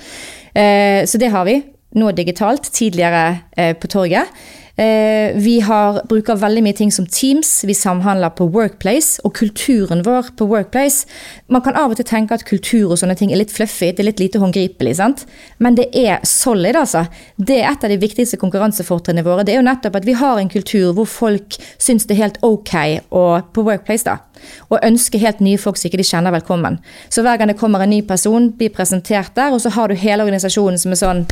[0.55, 1.61] Eh, så det har vi.
[1.95, 4.31] Nå digitalt, tidligere eh, på torget.
[4.77, 10.03] Eh, vi har, bruker veldig mye ting som Teams, vi samhandler på Workplace, og kulturen
[10.03, 11.07] vår på Workplace
[11.47, 14.03] Man kan av og til tenke at kultur og sånne ting er litt fluffy, det
[14.03, 15.23] er litt lite håndgripelig, sant?
[15.63, 17.05] men det er solid, altså.
[17.39, 19.45] Det er et av de viktigste konkurransefortrinnene våre.
[19.47, 22.43] Det er jo nettopp at vi har en kultur hvor folk syns det er helt
[22.43, 22.75] ok
[23.15, 24.19] og, på Workplace, da.
[24.75, 26.81] Og ønsker helt nye folk som ikke de kjenner velkommen.
[27.15, 29.95] Så hver gang det kommer en ny person, blir presentert der, og så har du
[29.95, 31.27] hele organisasjonen som er sånn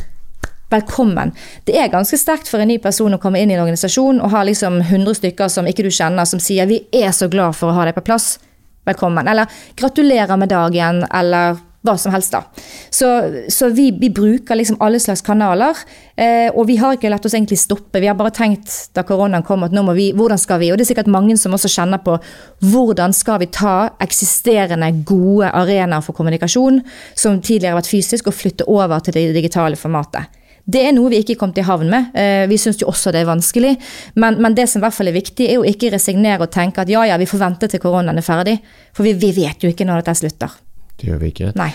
[0.71, 1.33] velkommen.
[1.65, 4.31] Det er ganske sterkt for en ny person å komme inn i en organisasjon og
[4.33, 7.69] ha liksom 100 stykker som ikke du kjenner, som sier 'vi er så glad for
[7.69, 8.39] å ha deg på plass',
[8.85, 9.27] velkommen.
[9.27, 12.43] Eller 'gratulerer med dagen', eller hva som helst, da.
[12.89, 13.07] Så,
[13.51, 15.75] så vi, vi, bruker liksom alle slags kanaler.
[16.15, 17.99] Eh, og vi har ikke latt oss egentlig stoppe.
[17.99, 20.71] Vi har bare tenkt da koronaen kom at nå må vi Hvordan skal vi?
[20.71, 22.15] Og det er sikkert mange som også kjenner på
[22.63, 26.79] hvordan skal vi ta eksisterende gode arenaer for kommunikasjon,
[27.15, 30.31] som tidligere har vært fysisk, og flytte over til det digitale formatet.
[30.63, 32.13] Det er noe vi ikke kom til havn med.
[32.15, 33.73] Eh, vi syns jo også det er vanskelig.
[34.15, 36.85] Men, men, det som i hvert fall er viktig, er å ikke resignere og tenke
[36.85, 38.59] at ja ja, vi får vente til koronaen er ferdig.
[38.95, 40.55] For vi, vi vet jo ikke når dette slutter.
[40.95, 41.51] Det gjør vi ikke.
[41.59, 41.73] Nei.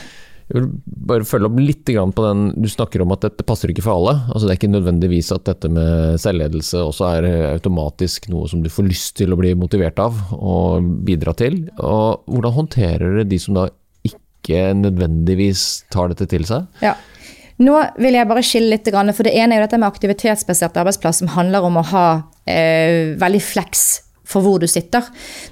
[0.48, 0.68] Jeg vil
[1.10, 4.14] bare følge opp litt på den Du snakker om at dette passer ikke for alle.
[4.32, 8.70] Altså det er ikke nødvendigvis at dette med selvledelse også er automatisk noe som du
[8.72, 11.66] får lyst til å bli motivert av og bidra til.
[11.76, 13.66] Og hvordan håndterer dere de som da
[14.08, 16.64] ikke nødvendigvis tar dette til seg?
[16.80, 16.96] Ja.
[17.58, 21.22] Nå vil jeg bare skille litt, for det ene er jo dette med aktivitetsbasert arbeidsplass,
[21.22, 22.06] som handler om å ha
[22.46, 23.88] eh, veldig fleks
[24.28, 25.06] for hvor du sitter.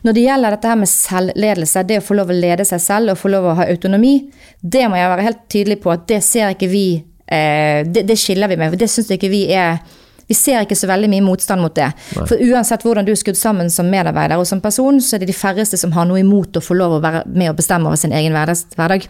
[0.04, 3.14] Når det gjelder dette her med selvledelse, det å få lov å lede seg selv
[3.14, 4.16] og få lov å ha autonomi,
[4.60, 8.18] det må jeg være helt tydelig på at det ser ikke vi eh, det, det,
[8.20, 8.70] skiller vi med.
[8.70, 9.80] for Det syns ikke vi er
[10.26, 11.88] vi ser ikke så veldig mye motstand mot det.
[12.16, 12.26] Nei.
[12.26, 15.30] For uansett hvordan du er skudd sammen som medarbeider og som person, så er det
[15.30, 18.00] de færreste som har noe imot å få lov å være med og bestemme over
[18.00, 19.06] sin egen hverdag.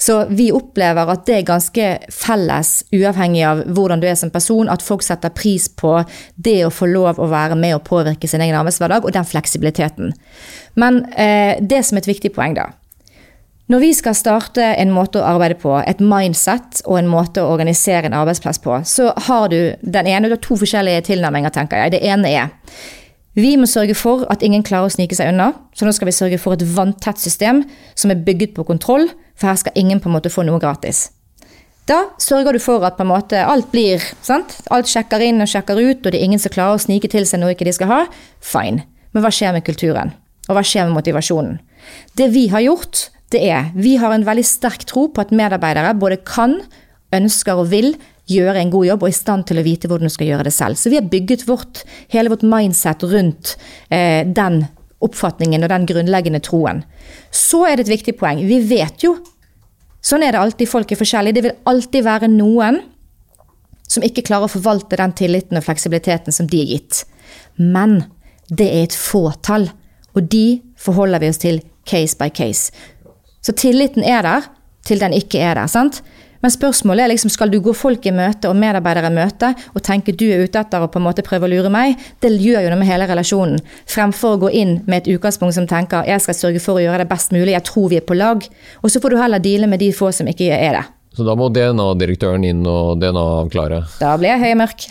[0.00, 4.70] Så vi opplever at det er ganske felles, uavhengig av hvordan du er som person,
[4.72, 5.98] at folk setter pris på
[6.34, 10.14] det å få lov å være med og påvirke sin egen arbeidshverdag, og den fleksibiliteten.
[10.80, 12.70] Men eh, det som er et viktig poeng, da,
[13.72, 17.54] når vi skal starte en måte å arbeide på, et mindset og en måte å
[17.54, 21.94] organisere en arbeidsplass på, så har du den ene av to forskjellige tilnærminger, tenker jeg.
[21.96, 22.52] Det ene er
[23.34, 25.48] vi må sørge for at ingen klarer å snike seg unna.
[25.74, 27.64] Så nå skal vi sørge for et vanntett system
[27.98, 31.08] som er bygget på kontroll, for her skal ingen på en måte få noe gratis.
[31.90, 34.54] Da sørger du for at på en måte alt blir sant?
[34.72, 37.26] Alt sjekker inn og sjekker ut, og det er ingen som klarer å snike til
[37.28, 38.00] seg noe ikke de skal ha.
[38.38, 38.86] Fine.
[39.12, 40.14] Men hva skjer med kulturen?
[40.46, 41.58] Og hva skjer med motivasjonen?
[42.16, 45.94] Det vi har gjort, det er vi har en veldig sterk tro på at medarbeidere
[45.98, 46.58] både kan,
[47.14, 47.94] ønsker og vil
[48.30, 50.46] gjøre en god jobb og er i stand til å vite hvordan du skal gjøre
[50.48, 50.78] det selv.
[50.80, 51.82] Så vi har bygget vårt,
[52.12, 53.54] hele vårt mindset rundt
[53.92, 54.64] eh, den
[55.04, 56.82] oppfatningen og den grunnleggende troen.
[57.34, 58.40] Så er det et viktig poeng.
[58.48, 59.18] Vi vet jo,
[60.04, 61.36] sånn er det alltid, folk er forskjellige.
[61.36, 62.80] Det vil alltid være noen
[63.90, 67.04] som ikke klarer å forvalte den tilliten og fleksibiliteten som de er gitt.
[67.60, 68.00] Men
[68.48, 69.68] det er et fåtall,
[70.16, 72.72] og de forholder vi oss til case by case.
[73.44, 74.48] Så tilliten er der
[74.84, 75.68] til den ikke er der.
[75.68, 76.02] sant?
[76.44, 79.80] Men spørsmålet er liksom, skal du gå folk i møte og medarbeidere i møte og
[79.86, 81.96] tenke du er ute etter å på en måte prøve å lure meg?
[82.20, 83.62] Det gjør jo noe med hele relasjonen.
[83.88, 87.00] Fremfor å gå inn med et utgangspunkt som tenker jeg skal sørge for å gjøre
[87.00, 88.44] det best mulig, jeg tror vi er på lag.
[88.82, 90.84] Og så får du heller deale med de få som ikke er det.
[91.14, 93.82] Så da må DNA-direktøren inn og DNA-avklare?
[94.00, 94.86] Da blir jeg høy og mørk.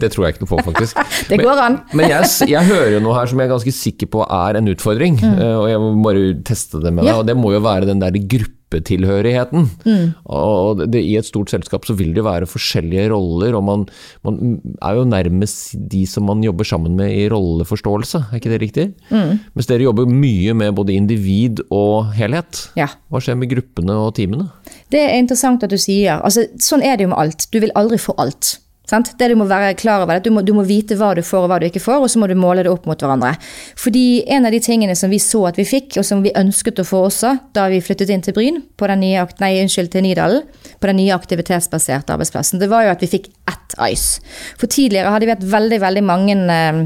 [0.00, 1.00] det tror jeg ikke noe på, faktisk.
[1.30, 1.80] det går an.
[1.92, 4.60] men, men jeg, jeg, hører jo noe her som jeg er ganske sikker på er
[4.60, 5.36] en utfordring, mm.
[5.38, 7.12] Eh, og jeg må bare teste det med deg.
[7.12, 7.18] Ja.
[7.20, 9.70] Og det må jo være den der gruppen gruppetilhørigheten.
[9.84, 10.14] Mm.
[10.24, 13.86] Og det, I et stort selskap så vil det være forskjellige roller, og man,
[14.24, 18.60] man, er jo nærmest de som man jobber sammen med i rolleforståelse, er ikke det
[18.60, 18.86] riktig?
[19.10, 19.38] Mm.
[19.54, 22.68] Mens dere jobber mye med både individ og helhet.
[22.76, 22.88] Ja.
[23.08, 24.48] Hva skjer med gruppene og teamene?
[24.92, 26.22] Det er interessant at du sier.
[26.24, 27.48] Altså, sånn er det jo med alt.
[27.52, 28.56] Du vil aldri få alt.
[28.88, 29.10] Sant?
[29.20, 31.50] Det Du må være klar over, du må, du må, vite hva du får og
[31.50, 33.34] hva du ikke får, og så må du måle det opp mot hverandre.
[33.76, 36.80] Fordi En av de tingene som vi så at vi fikk, og som vi ønsket
[36.80, 40.06] å få også da vi flyttet inn til Bryn, på den nye, nei, unnskyld, til
[40.06, 40.46] Nydalen,
[40.80, 44.22] på den nye aktivitetsbaserte arbeidsplassen, det var jo at vi fikk ett ice.
[44.56, 46.82] For tidligere hadde vi hatt veldig, veldig mange eh,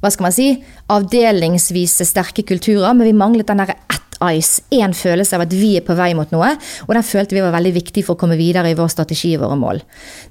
[0.00, 0.50] hva skal man si,
[0.92, 5.74] avdelingsvise sterke kulturer, men vi manglet den derre ett ice, én følelse av at vi
[5.78, 6.54] er på vei mot noe,
[6.86, 9.44] og den følte vi var veldig viktig for å komme videre i vår strategi og
[9.44, 9.82] våre mål.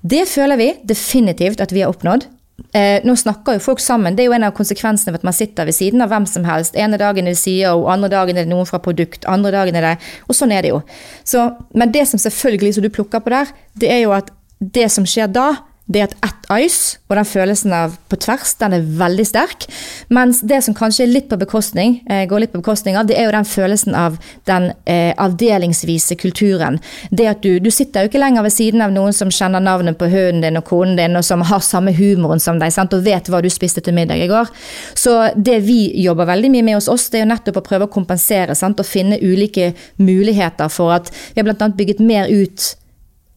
[0.02, 2.28] Det føler vi definitivt at vi har oppnådd.
[2.76, 4.16] Eh, nå snakker jo folk sammen.
[4.16, 6.46] Det er jo en av konsekvensene av at man sitter ved siden av hvem som
[6.48, 6.78] helst.
[6.80, 9.90] Ene dagen er det CEO, andre dagen er det noen fra produkt, andre dagen er
[9.90, 9.94] det
[10.30, 10.82] Og sånn er det jo.
[11.28, 14.88] Så, men det som selvfølgelig som du plukker på der, det er jo at det
[14.92, 15.50] som skjer da,
[15.92, 16.16] det er at
[16.54, 19.66] ice, og den følelsen av på tvers, den er veldig sterk.
[20.14, 23.48] Mens det som kanskje litt eh, går litt på bekostning av, det er jo den
[23.50, 26.80] følelsen av den eh, avdelingsvise kulturen.
[27.10, 29.98] Det at du, du sitter jo ikke lenger ved siden av noen som kjenner navnet
[29.98, 32.94] på hunden din og konen din, og som har samme humoren som deg, sant?
[32.94, 34.52] og vet hva du spiste til middag i går.
[34.94, 37.90] Så det vi jobber veldig mye med hos oss, det er jo nettopp å prøve
[37.90, 38.80] å kompensere sant?
[38.80, 41.70] og finne ulike muligheter for at vi har bl.a.
[41.76, 42.76] bygget mer ut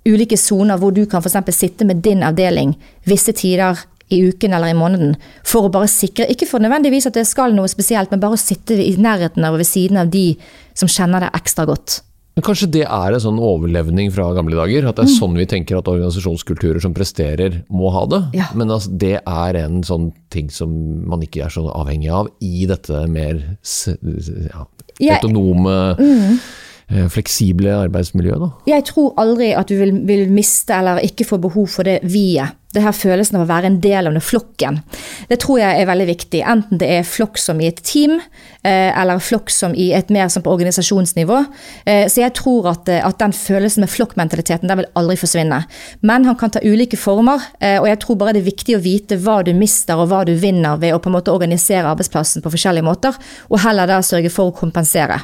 [0.09, 1.55] ulike soner hvor du kan f.eks.
[1.57, 2.75] sitte med din avdeling
[3.09, 7.17] visse tider i uken eller i måneden, for å bare sikre, ikke for nødvendigvis at
[7.19, 10.13] det skal noe spesielt, men bare å sitte i nærheten av og ved siden av
[10.13, 10.31] de
[10.73, 12.01] som kjenner deg ekstra godt.
[12.39, 14.85] Men Kanskje det er en sånn overlevning fra gamle dager?
[14.87, 15.17] At det er mm.
[15.17, 18.21] sånn vi tenker at organisasjonskulturer som presterer, må ha det?
[18.39, 18.47] Ja.
[18.55, 20.71] Men altså, det er en sånn ting som
[21.11, 23.43] man ikke er så avhengig av i dette mer
[25.03, 26.49] ja, autonome mm eh,
[27.13, 28.49] fleksible arbeidsmiljøet, da?
[28.71, 32.55] Jeg tror aldri at du vil, vil miste eller ikke få behov for det vi-et.
[32.75, 34.83] Det her følelsen av å være en del av den flokken.
[35.31, 36.43] Det tror jeg er veldig viktig.
[36.45, 38.19] Enten det er flokk som i et team,
[38.61, 41.39] eh, eller flokk som i et mer som på organisasjonsnivå.
[41.87, 45.65] Eh, så jeg tror at, eh, at den følelsen med flokkmentaliteten den vil aldri forsvinne.
[46.03, 47.41] Men han kan ta ulike former,
[47.81, 50.35] og jeg tror bare det er viktig å vite hva du mister og hva du
[50.35, 53.17] vinner ved å på en måte organisere arbeidsplassen på forskjellige måter,
[53.49, 55.21] og heller da sørge for å kompensere.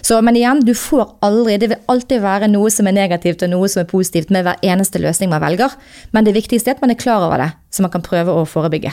[0.00, 3.52] Så, men igjen, du får aldri Det vil alltid være noe som er negativt og
[3.52, 5.74] noe som er positivt med hver eneste løsning man velger.
[6.14, 8.44] Men det viktigste er at man er klar over det, så man kan prøve å
[8.48, 8.92] forebygge.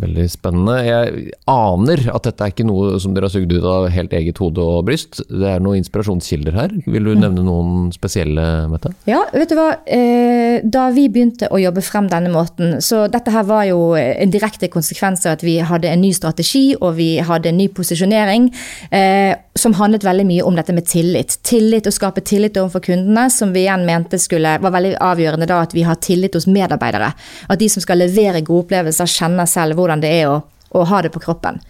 [0.00, 0.76] Veldig spennende.
[0.86, 4.40] Jeg aner at dette er ikke noe som dere har sugd ut av helt eget
[4.42, 5.20] hode og bryst.
[5.28, 6.74] Det er noen inspirasjonskilder her.
[6.86, 8.94] Vil du nevne noen spesielle, Mette?
[9.10, 9.70] Ja, vet du hva.
[9.84, 14.32] Eh, da vi begynte å jobbe frem denne måten, så dette her var jo en
[14.32, 18.48] direkte konsekvens av at vi hadde en ny strategi og vi hadde en ny posisjonering
[18.94, 21.38] eh, som handlet veldig mye om dette med tillit.
[21.46, 25.60] Tillit, Å skape tillit overfor kundene, som vi igjen mente skulle, var veldig avgjørende da
[25.62, 27.12] at vi har tillit hos medarbeidere.
[27.48, 30.40] At de som skal levere gode opplevelser, kjenner selv hvordan det er å,
[30.74, 31.60] å ha det på kroppen.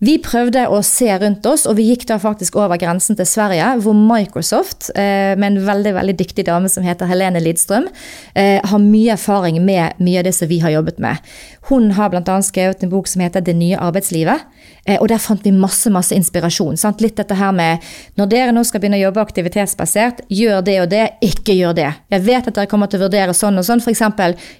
[0.00, 3.66] Vi prøvde å se rundt oss, og vi gikk da faktisk over grensen til Sverige,
[3.84, 7.84] hvor Microsoft, eh, med en veldig veldig dyktig dame som heter Helene Lidstrøm,
[8.34, 11.18] eh, har mye erfaring med mye av det som vi har jobbet med.
[11.68, 12.40] Hun har bl.a.
[12.40, 14.40] skrevet en bok som heter Det nye arbeidslivet,
[14.86, 16.78] eh, og der fant vi masse masse inspirasjon.
[16.78, 17.02] Sant?
[17.02, 17.78] Litt dette her med
[18.16, 21.92] når dere nå skal begynne å jobbe aktivitetsbasert, gjør det og det, ikke gjør det.
[22.08, 24.00] Jeg vet at dere kommer til å vurdere sånn og sånn, f.eks.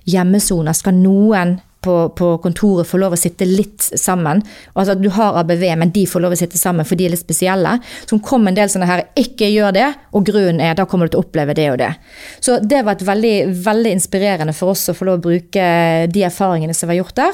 [0.05, 0.77] hjemmesoner.
[0.77, 4.43] Skal noen på, på, kontoret får lov å sitte litt sammen.
[4.75, 7.15] Altså at Du har ABV, men de får lov å sitte sammen for de er
[7.15, 7.79] litt spesielle.
[8.05, 11.17] Så kom en del sånne her 'ikke gjør det', og grunnen er da kommer du
[11.17, 11.95] til å oppleve det og det.
[12.41, 16.23] Så det var et veldig, veldig inspirerende for oss å få lov å bruke de
[16.25, 17.33] erfaringene som var gjort der.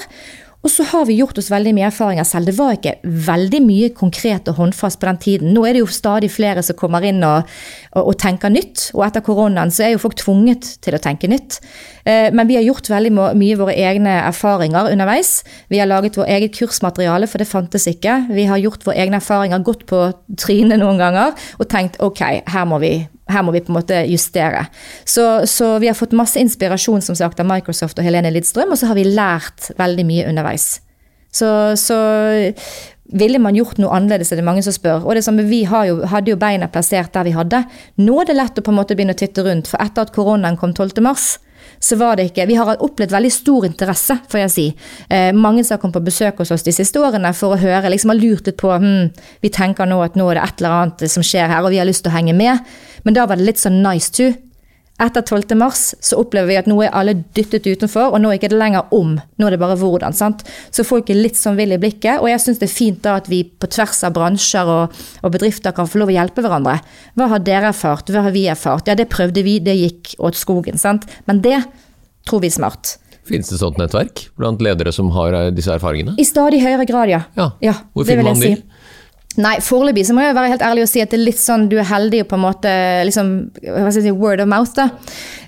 [0.67, 2.49] Og så har vi gjort oss veldig mye erfaringer selv.
[2.51, 5.53] Det var ikke veldig mye konkret og håndfast på den tiden.
[5.55, 7.47] Nå er det jo stadig flere som kommer inn og,
[7.93, 8.89] og, og tenker nytt.
[8.97, 11.61] Og etter koronaen så er jo folk tvunget til å tenke nytt.
[12.03, 15.37] Eh, men vi har gjort veldig mye våre egne erfaringer underveis.
[15.71, 18.25] Vi har laget vår eget kursmateriale, for det fantes ikke.
[18.35, 20.03] Vi har gjort våre egne erfaringer, gått på
[20.35, 22.97] trynet noen ganger og tenkt ok, her må vi,
[23.31, 24.67] her må vi på en måte justere.
[25.05, 28.79] Så, så, vi har fått masse inspirasjon som sagt av Microsoft og Helene Lidstrøm, og
[28.79, 30.77] så har vi lært veldig mye underveis.
[31.35, 31.99] Så, så
[33.13, 35.05] ville man gjort noe annerledes, er det mange som spør.
[35.05, 37.65] Og det samme, Vi jo, hadde jo beina plassert der vi hadde.
[38.03, 40.15] Nå er det lett å på en måte begynne å titte rundt, for etter at
[40.15, 41.43] koronaen kom 12.3,
[41.79, 44.67] så var det ikke Vi har opplevd veldig stor interesse, får jeg si.
[45.11, 47.91] Eh, mange som har kommet på besøk hos oss de siste årene for å høre,
[47.91, 49.11] liksom har lurt litt på hm,
[49.43, 51.81] Vi tenker nå at nå er det et eller annet som skjer her, og vi
[51.83, 52.65] har lyst til å henge med.
[53.07, 54.33] Men da var det litt sånn nice to.
[54.97, 55.53] Etter 12.
[55.61, 58.57] mars så opplever vi at nå er alle dyttet utenfor, og nå er det ikke
[58.57, 60.17] lenger om, nå er det bare hvordan.
[60.17, 60.41] sant?
[60.73, 63.19] Så folk er litt sånn vill i blikket, og jeg syns det er fint da
[63.21, 66.79] at vi på tvers av bransjer og, og, bedrifter kan få lov å hjelpe hverandre.
[67.13, 68.89] Hva har dere erfart, hva har vi erfart?
[68.89, 71.05] Ja, det prøvde vi, det gikk åt skogen, sant.
[71.29, 71.61] Men det
[72.25, 72.97] tror vi er smart.
[73.27, 76.15] Finnes det sånt nettverk blant ledere som har eh, disse erfaringene?
[76.17, 77.25] I stadig høyere grad, ja.
[77.37, 77.51] ja.
[77.61, 78.55] ja Hvor finner man de?
[78.55, 78.76] Si.
[79.37, 81.67] Nei, foreløpig så må jeg være helt ærlig og si at det er litt sånn
[81.69, 82.71] du er heldig og på en måte
[83.05, 83.33] liksom,
[83.67, 84.73] hva skal jeg si, word of mouth.
[84.77, 84.89] da.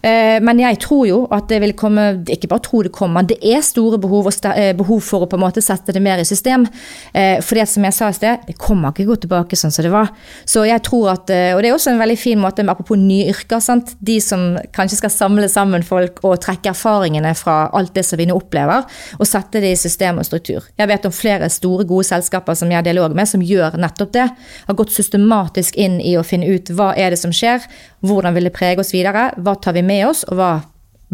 [0.03, 3.38] Eh, men jeg tror jo at det vil komme Ikke bare tro det kommer, det
[3.42, 6.66] er store behov, eh, behov for å på en måte sette det mer i system.
[7.12, 9.87] Eh, for det som jeg sa i sted, det kommer ikke gå tilbake sånn som
[9.87, 10.12] det var.
[10.46, 13.61] Så jeg tror at, Og det er også en veldig fin måte apropos nye yrker.
[13.61, 13.94] sant?
[14.01, 18.27] De som kanskje skal samle sammen folk og trekke erfaringene fra alt det som vi
[18.27, 18.85] nå opplever,
[19.18, 20.64] og sette det i system og struktur.
[20.79, 24.14] Jeg vet om flere store, gode selskaper som jeg har dialog med, som gjør nettopp
[24.14, 24.29] det.
[24.69, 27.64] Har gått systematisk inn i å finne ut hva er det som skjer,
[28.07, 30.51] hvordan vil det prege oss videre, hva tar vi med oss, og hva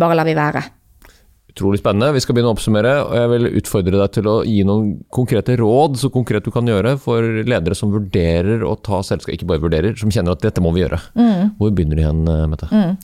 [0.01, 0.65] bare lar vi være.
[1.55, 2.11] Utrolig spennende.
[2.17, 5.55] Vi skal begynne å oppsummere, og jeg vil utfordre deg til å gi noen konkrete
[5.61, 9.63] råd så konkret du kan gjøre for ledere som vurderer å ta selskap, ikke bare
[9.63, 10.99] vurderer, som kjenner at dette må vi gjøre.
[11.15, 11.55] Mm.
[11.61, 12.71] Hvor begynner de igjen, Mette?
[12.75, 12.97] Mm.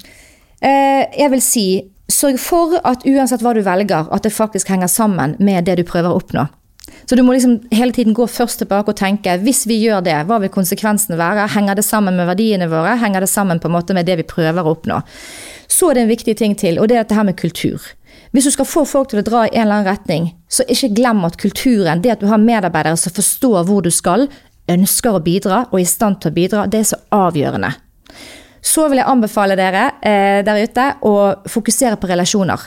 [0.66, 1.66] Eh, jeg vil si
[2.10, 5.86] sørg for at uansett hva du velger, at det faktisk henger sammen med det du
[5.86, 6.48] prøver å oppnå.
[7.08, 10.16] Så du må liksom hele tiden gå først tilbake og tenke hvis vi gjør det,
[10.28, 11.48] hva vil konsekvensene være?
[11.54, 12.96] Henger det sammen med verdiene våre?
[13.00, 15.00] Henger det sammen på en måte med det vi prøver å oppnå?
[15.70, 17.82] Så er det en viktig ting til, og det er dette her med kultur.
[18.30, 20.92] Hvis du skal få folk til å dra i en eller annen retning, så ikke
[21.00, 24.28] glem at kulturen, det at du har medarbeidere som forstår hvor du skal,
[24.70, 27.72] ønsker å bidra og er i stand til å bidra, det er så avgjørende.
[28.62, 31.14] Så vil jeg anbefale dere eh, der ute å
[31.48, 32.66] fokusere på relasjoner.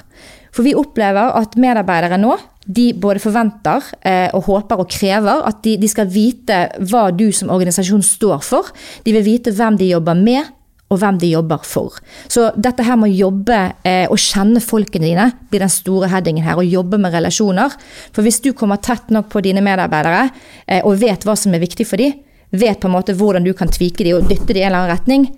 [0.53, 5.63] For vi opplever at medarbeidere nå de både forventer eh, og håper og krever at
[5.65, 8.69] de, de, skal vite hva du som organisasjon står for.
[9.03, 10.47] De vil vite hvem de jobber med,
[10.93, 11.97] og hvem de jobber for.
[12.31, 16.45] Så dette her med å jobbe eh, og kjenne folkene dine blir den store headingen
[16.45, 16.59] her.
[16.61, 17.73] Å jobbe med relasjoner.
[18.13, 20.27] For hvis du kommer tett nok på dine medarbeidere
[20.67, 22.19] eh, og vet hva som er viktig for dem,
[22.53, 24.83] vet på en måte hvordan du kan tvike dem og dytte dem i en eller
[24.83, 25.31] annen retning,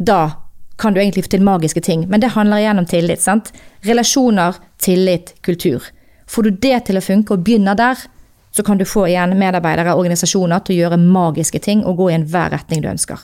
[0.00, 0.22] da
[0.76, 2.06] kan du egentlig få til magiske ting.
[2.08, 3.20] Men det handler igjen om tillit.
[3.20, 3.52] sant?
[3.82, 5.82] Relasjoner, tillit, kultur.
[6.26, 7.98] Får du det til å funke og begynner der,
[8.52, 12.10] så kan du få igjen medarbeidere og organisasjoner til å gjøre magiske ting og gå
[12.10, 13.20] i enhver retning du ønsker.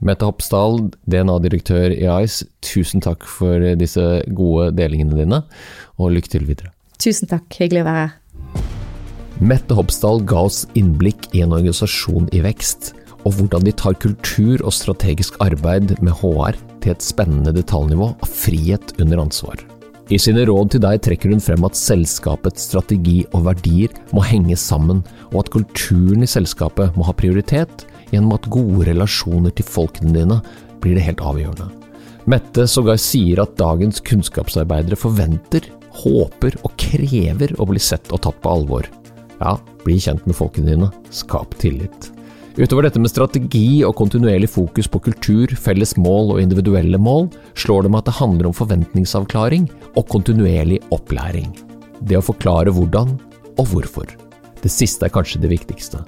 [0.00, 5.42] Mette Hopsdal, DNA-direktør i ICE, tusen takk for disse gode delingene dine,
[6.00, 6.72] og lykke til videre.
[7.00, 8.16] Tusen takk, hyggelig å være her.
[9.40, 12.94] Mette Hopsdal ga oss innblikk i en organisasjon i vekst,
[13.24, 18.30] og hvordan de tar kultur og strategisk arbeid med HR til et spennende detaljnivå av
[18.30, 19.60] frihet under ansvar.
[20.10, 24.56] I sine råd til deg trekker hun frem at selskapets strategi og verdier må henge
[24.58, 30.16] sammen, og at kulturen i selskapet må ha prioritet, gjennom at gode relasjoner til folkene
[30.16, 30.40] dine
[30.82, 31.68] blir det helt avgjørende.
[32.30, 35.68] Mette sågar sier at dagens kunnskapsarbeidere forventer,
[36.02, 38.90] håper og krever å bli sett og tatt på alvor.
[39.38, 42.10] Ja, bli kjent med folkene dine, skap tillit.
[42.60, 47.86] Utover dette med strategi og kontinuerlig fokus på kultur, felles mål og individuelle mål, slår
[47.86, 51.54] det meg at det handler om forventningsavklaring og kontinuerlig opplæring.
[52.04, 53.14] Det å forklare hvordan
[53.56, 54.12] og hvorfor.
[54.60, 56.02] Det siste er kanskje det viktigste.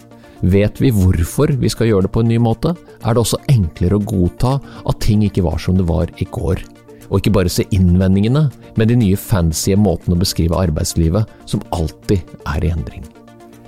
[0.53, 3.97] Vet vi hvorfor vi skal gjøre det på en ny måte, er det også enklere
[3.97, 6.61] å godta at ting ikke var som det var i går.
[7.09, 8.45] Og ikke bare se innvendingene,
[8.77, 13.12] men de nye fancy måtene å beskrive arbeidslivet som alltid er i endring.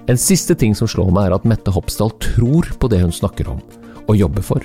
[0.06, 3.48] En siste ting som slår meg, er at Mette Hopsdal tror på det hun snakker
[3.54, 3.60] om,
[4.04, 4.64] og jobber for.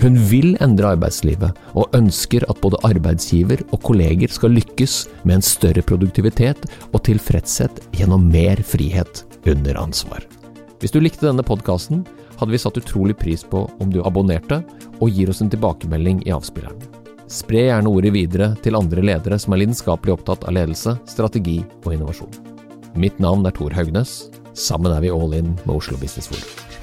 [0.00, 5.44] Hun vil endre arbeidslivet, og ønsker at både arbeidsgiver og kolleger skal lykkes med en
[5.44, 10.24] større produktivitet og tilfredshet gjennom mer frihet under ansvar.
[10.80, 12.02] Hvis du likte denne podkasten,
[12.40, 14.62] hadde vi satt utrolig pris på om du abonnerte
[14.98, 16.80] og gir oss en tilbakemelding i avspilleren.
[17.30, 21.92] Spre gjerne ordet videre til andre ledere som er lidenskapelig opptatt av ledelse, strategi og
[21.94, 22.32] innovasjon.
[23.00, 24.24] Mitt navn er Tor Haugnes.
[24.54, 26.73] Sammen er vi all in med Oslo Business Forum.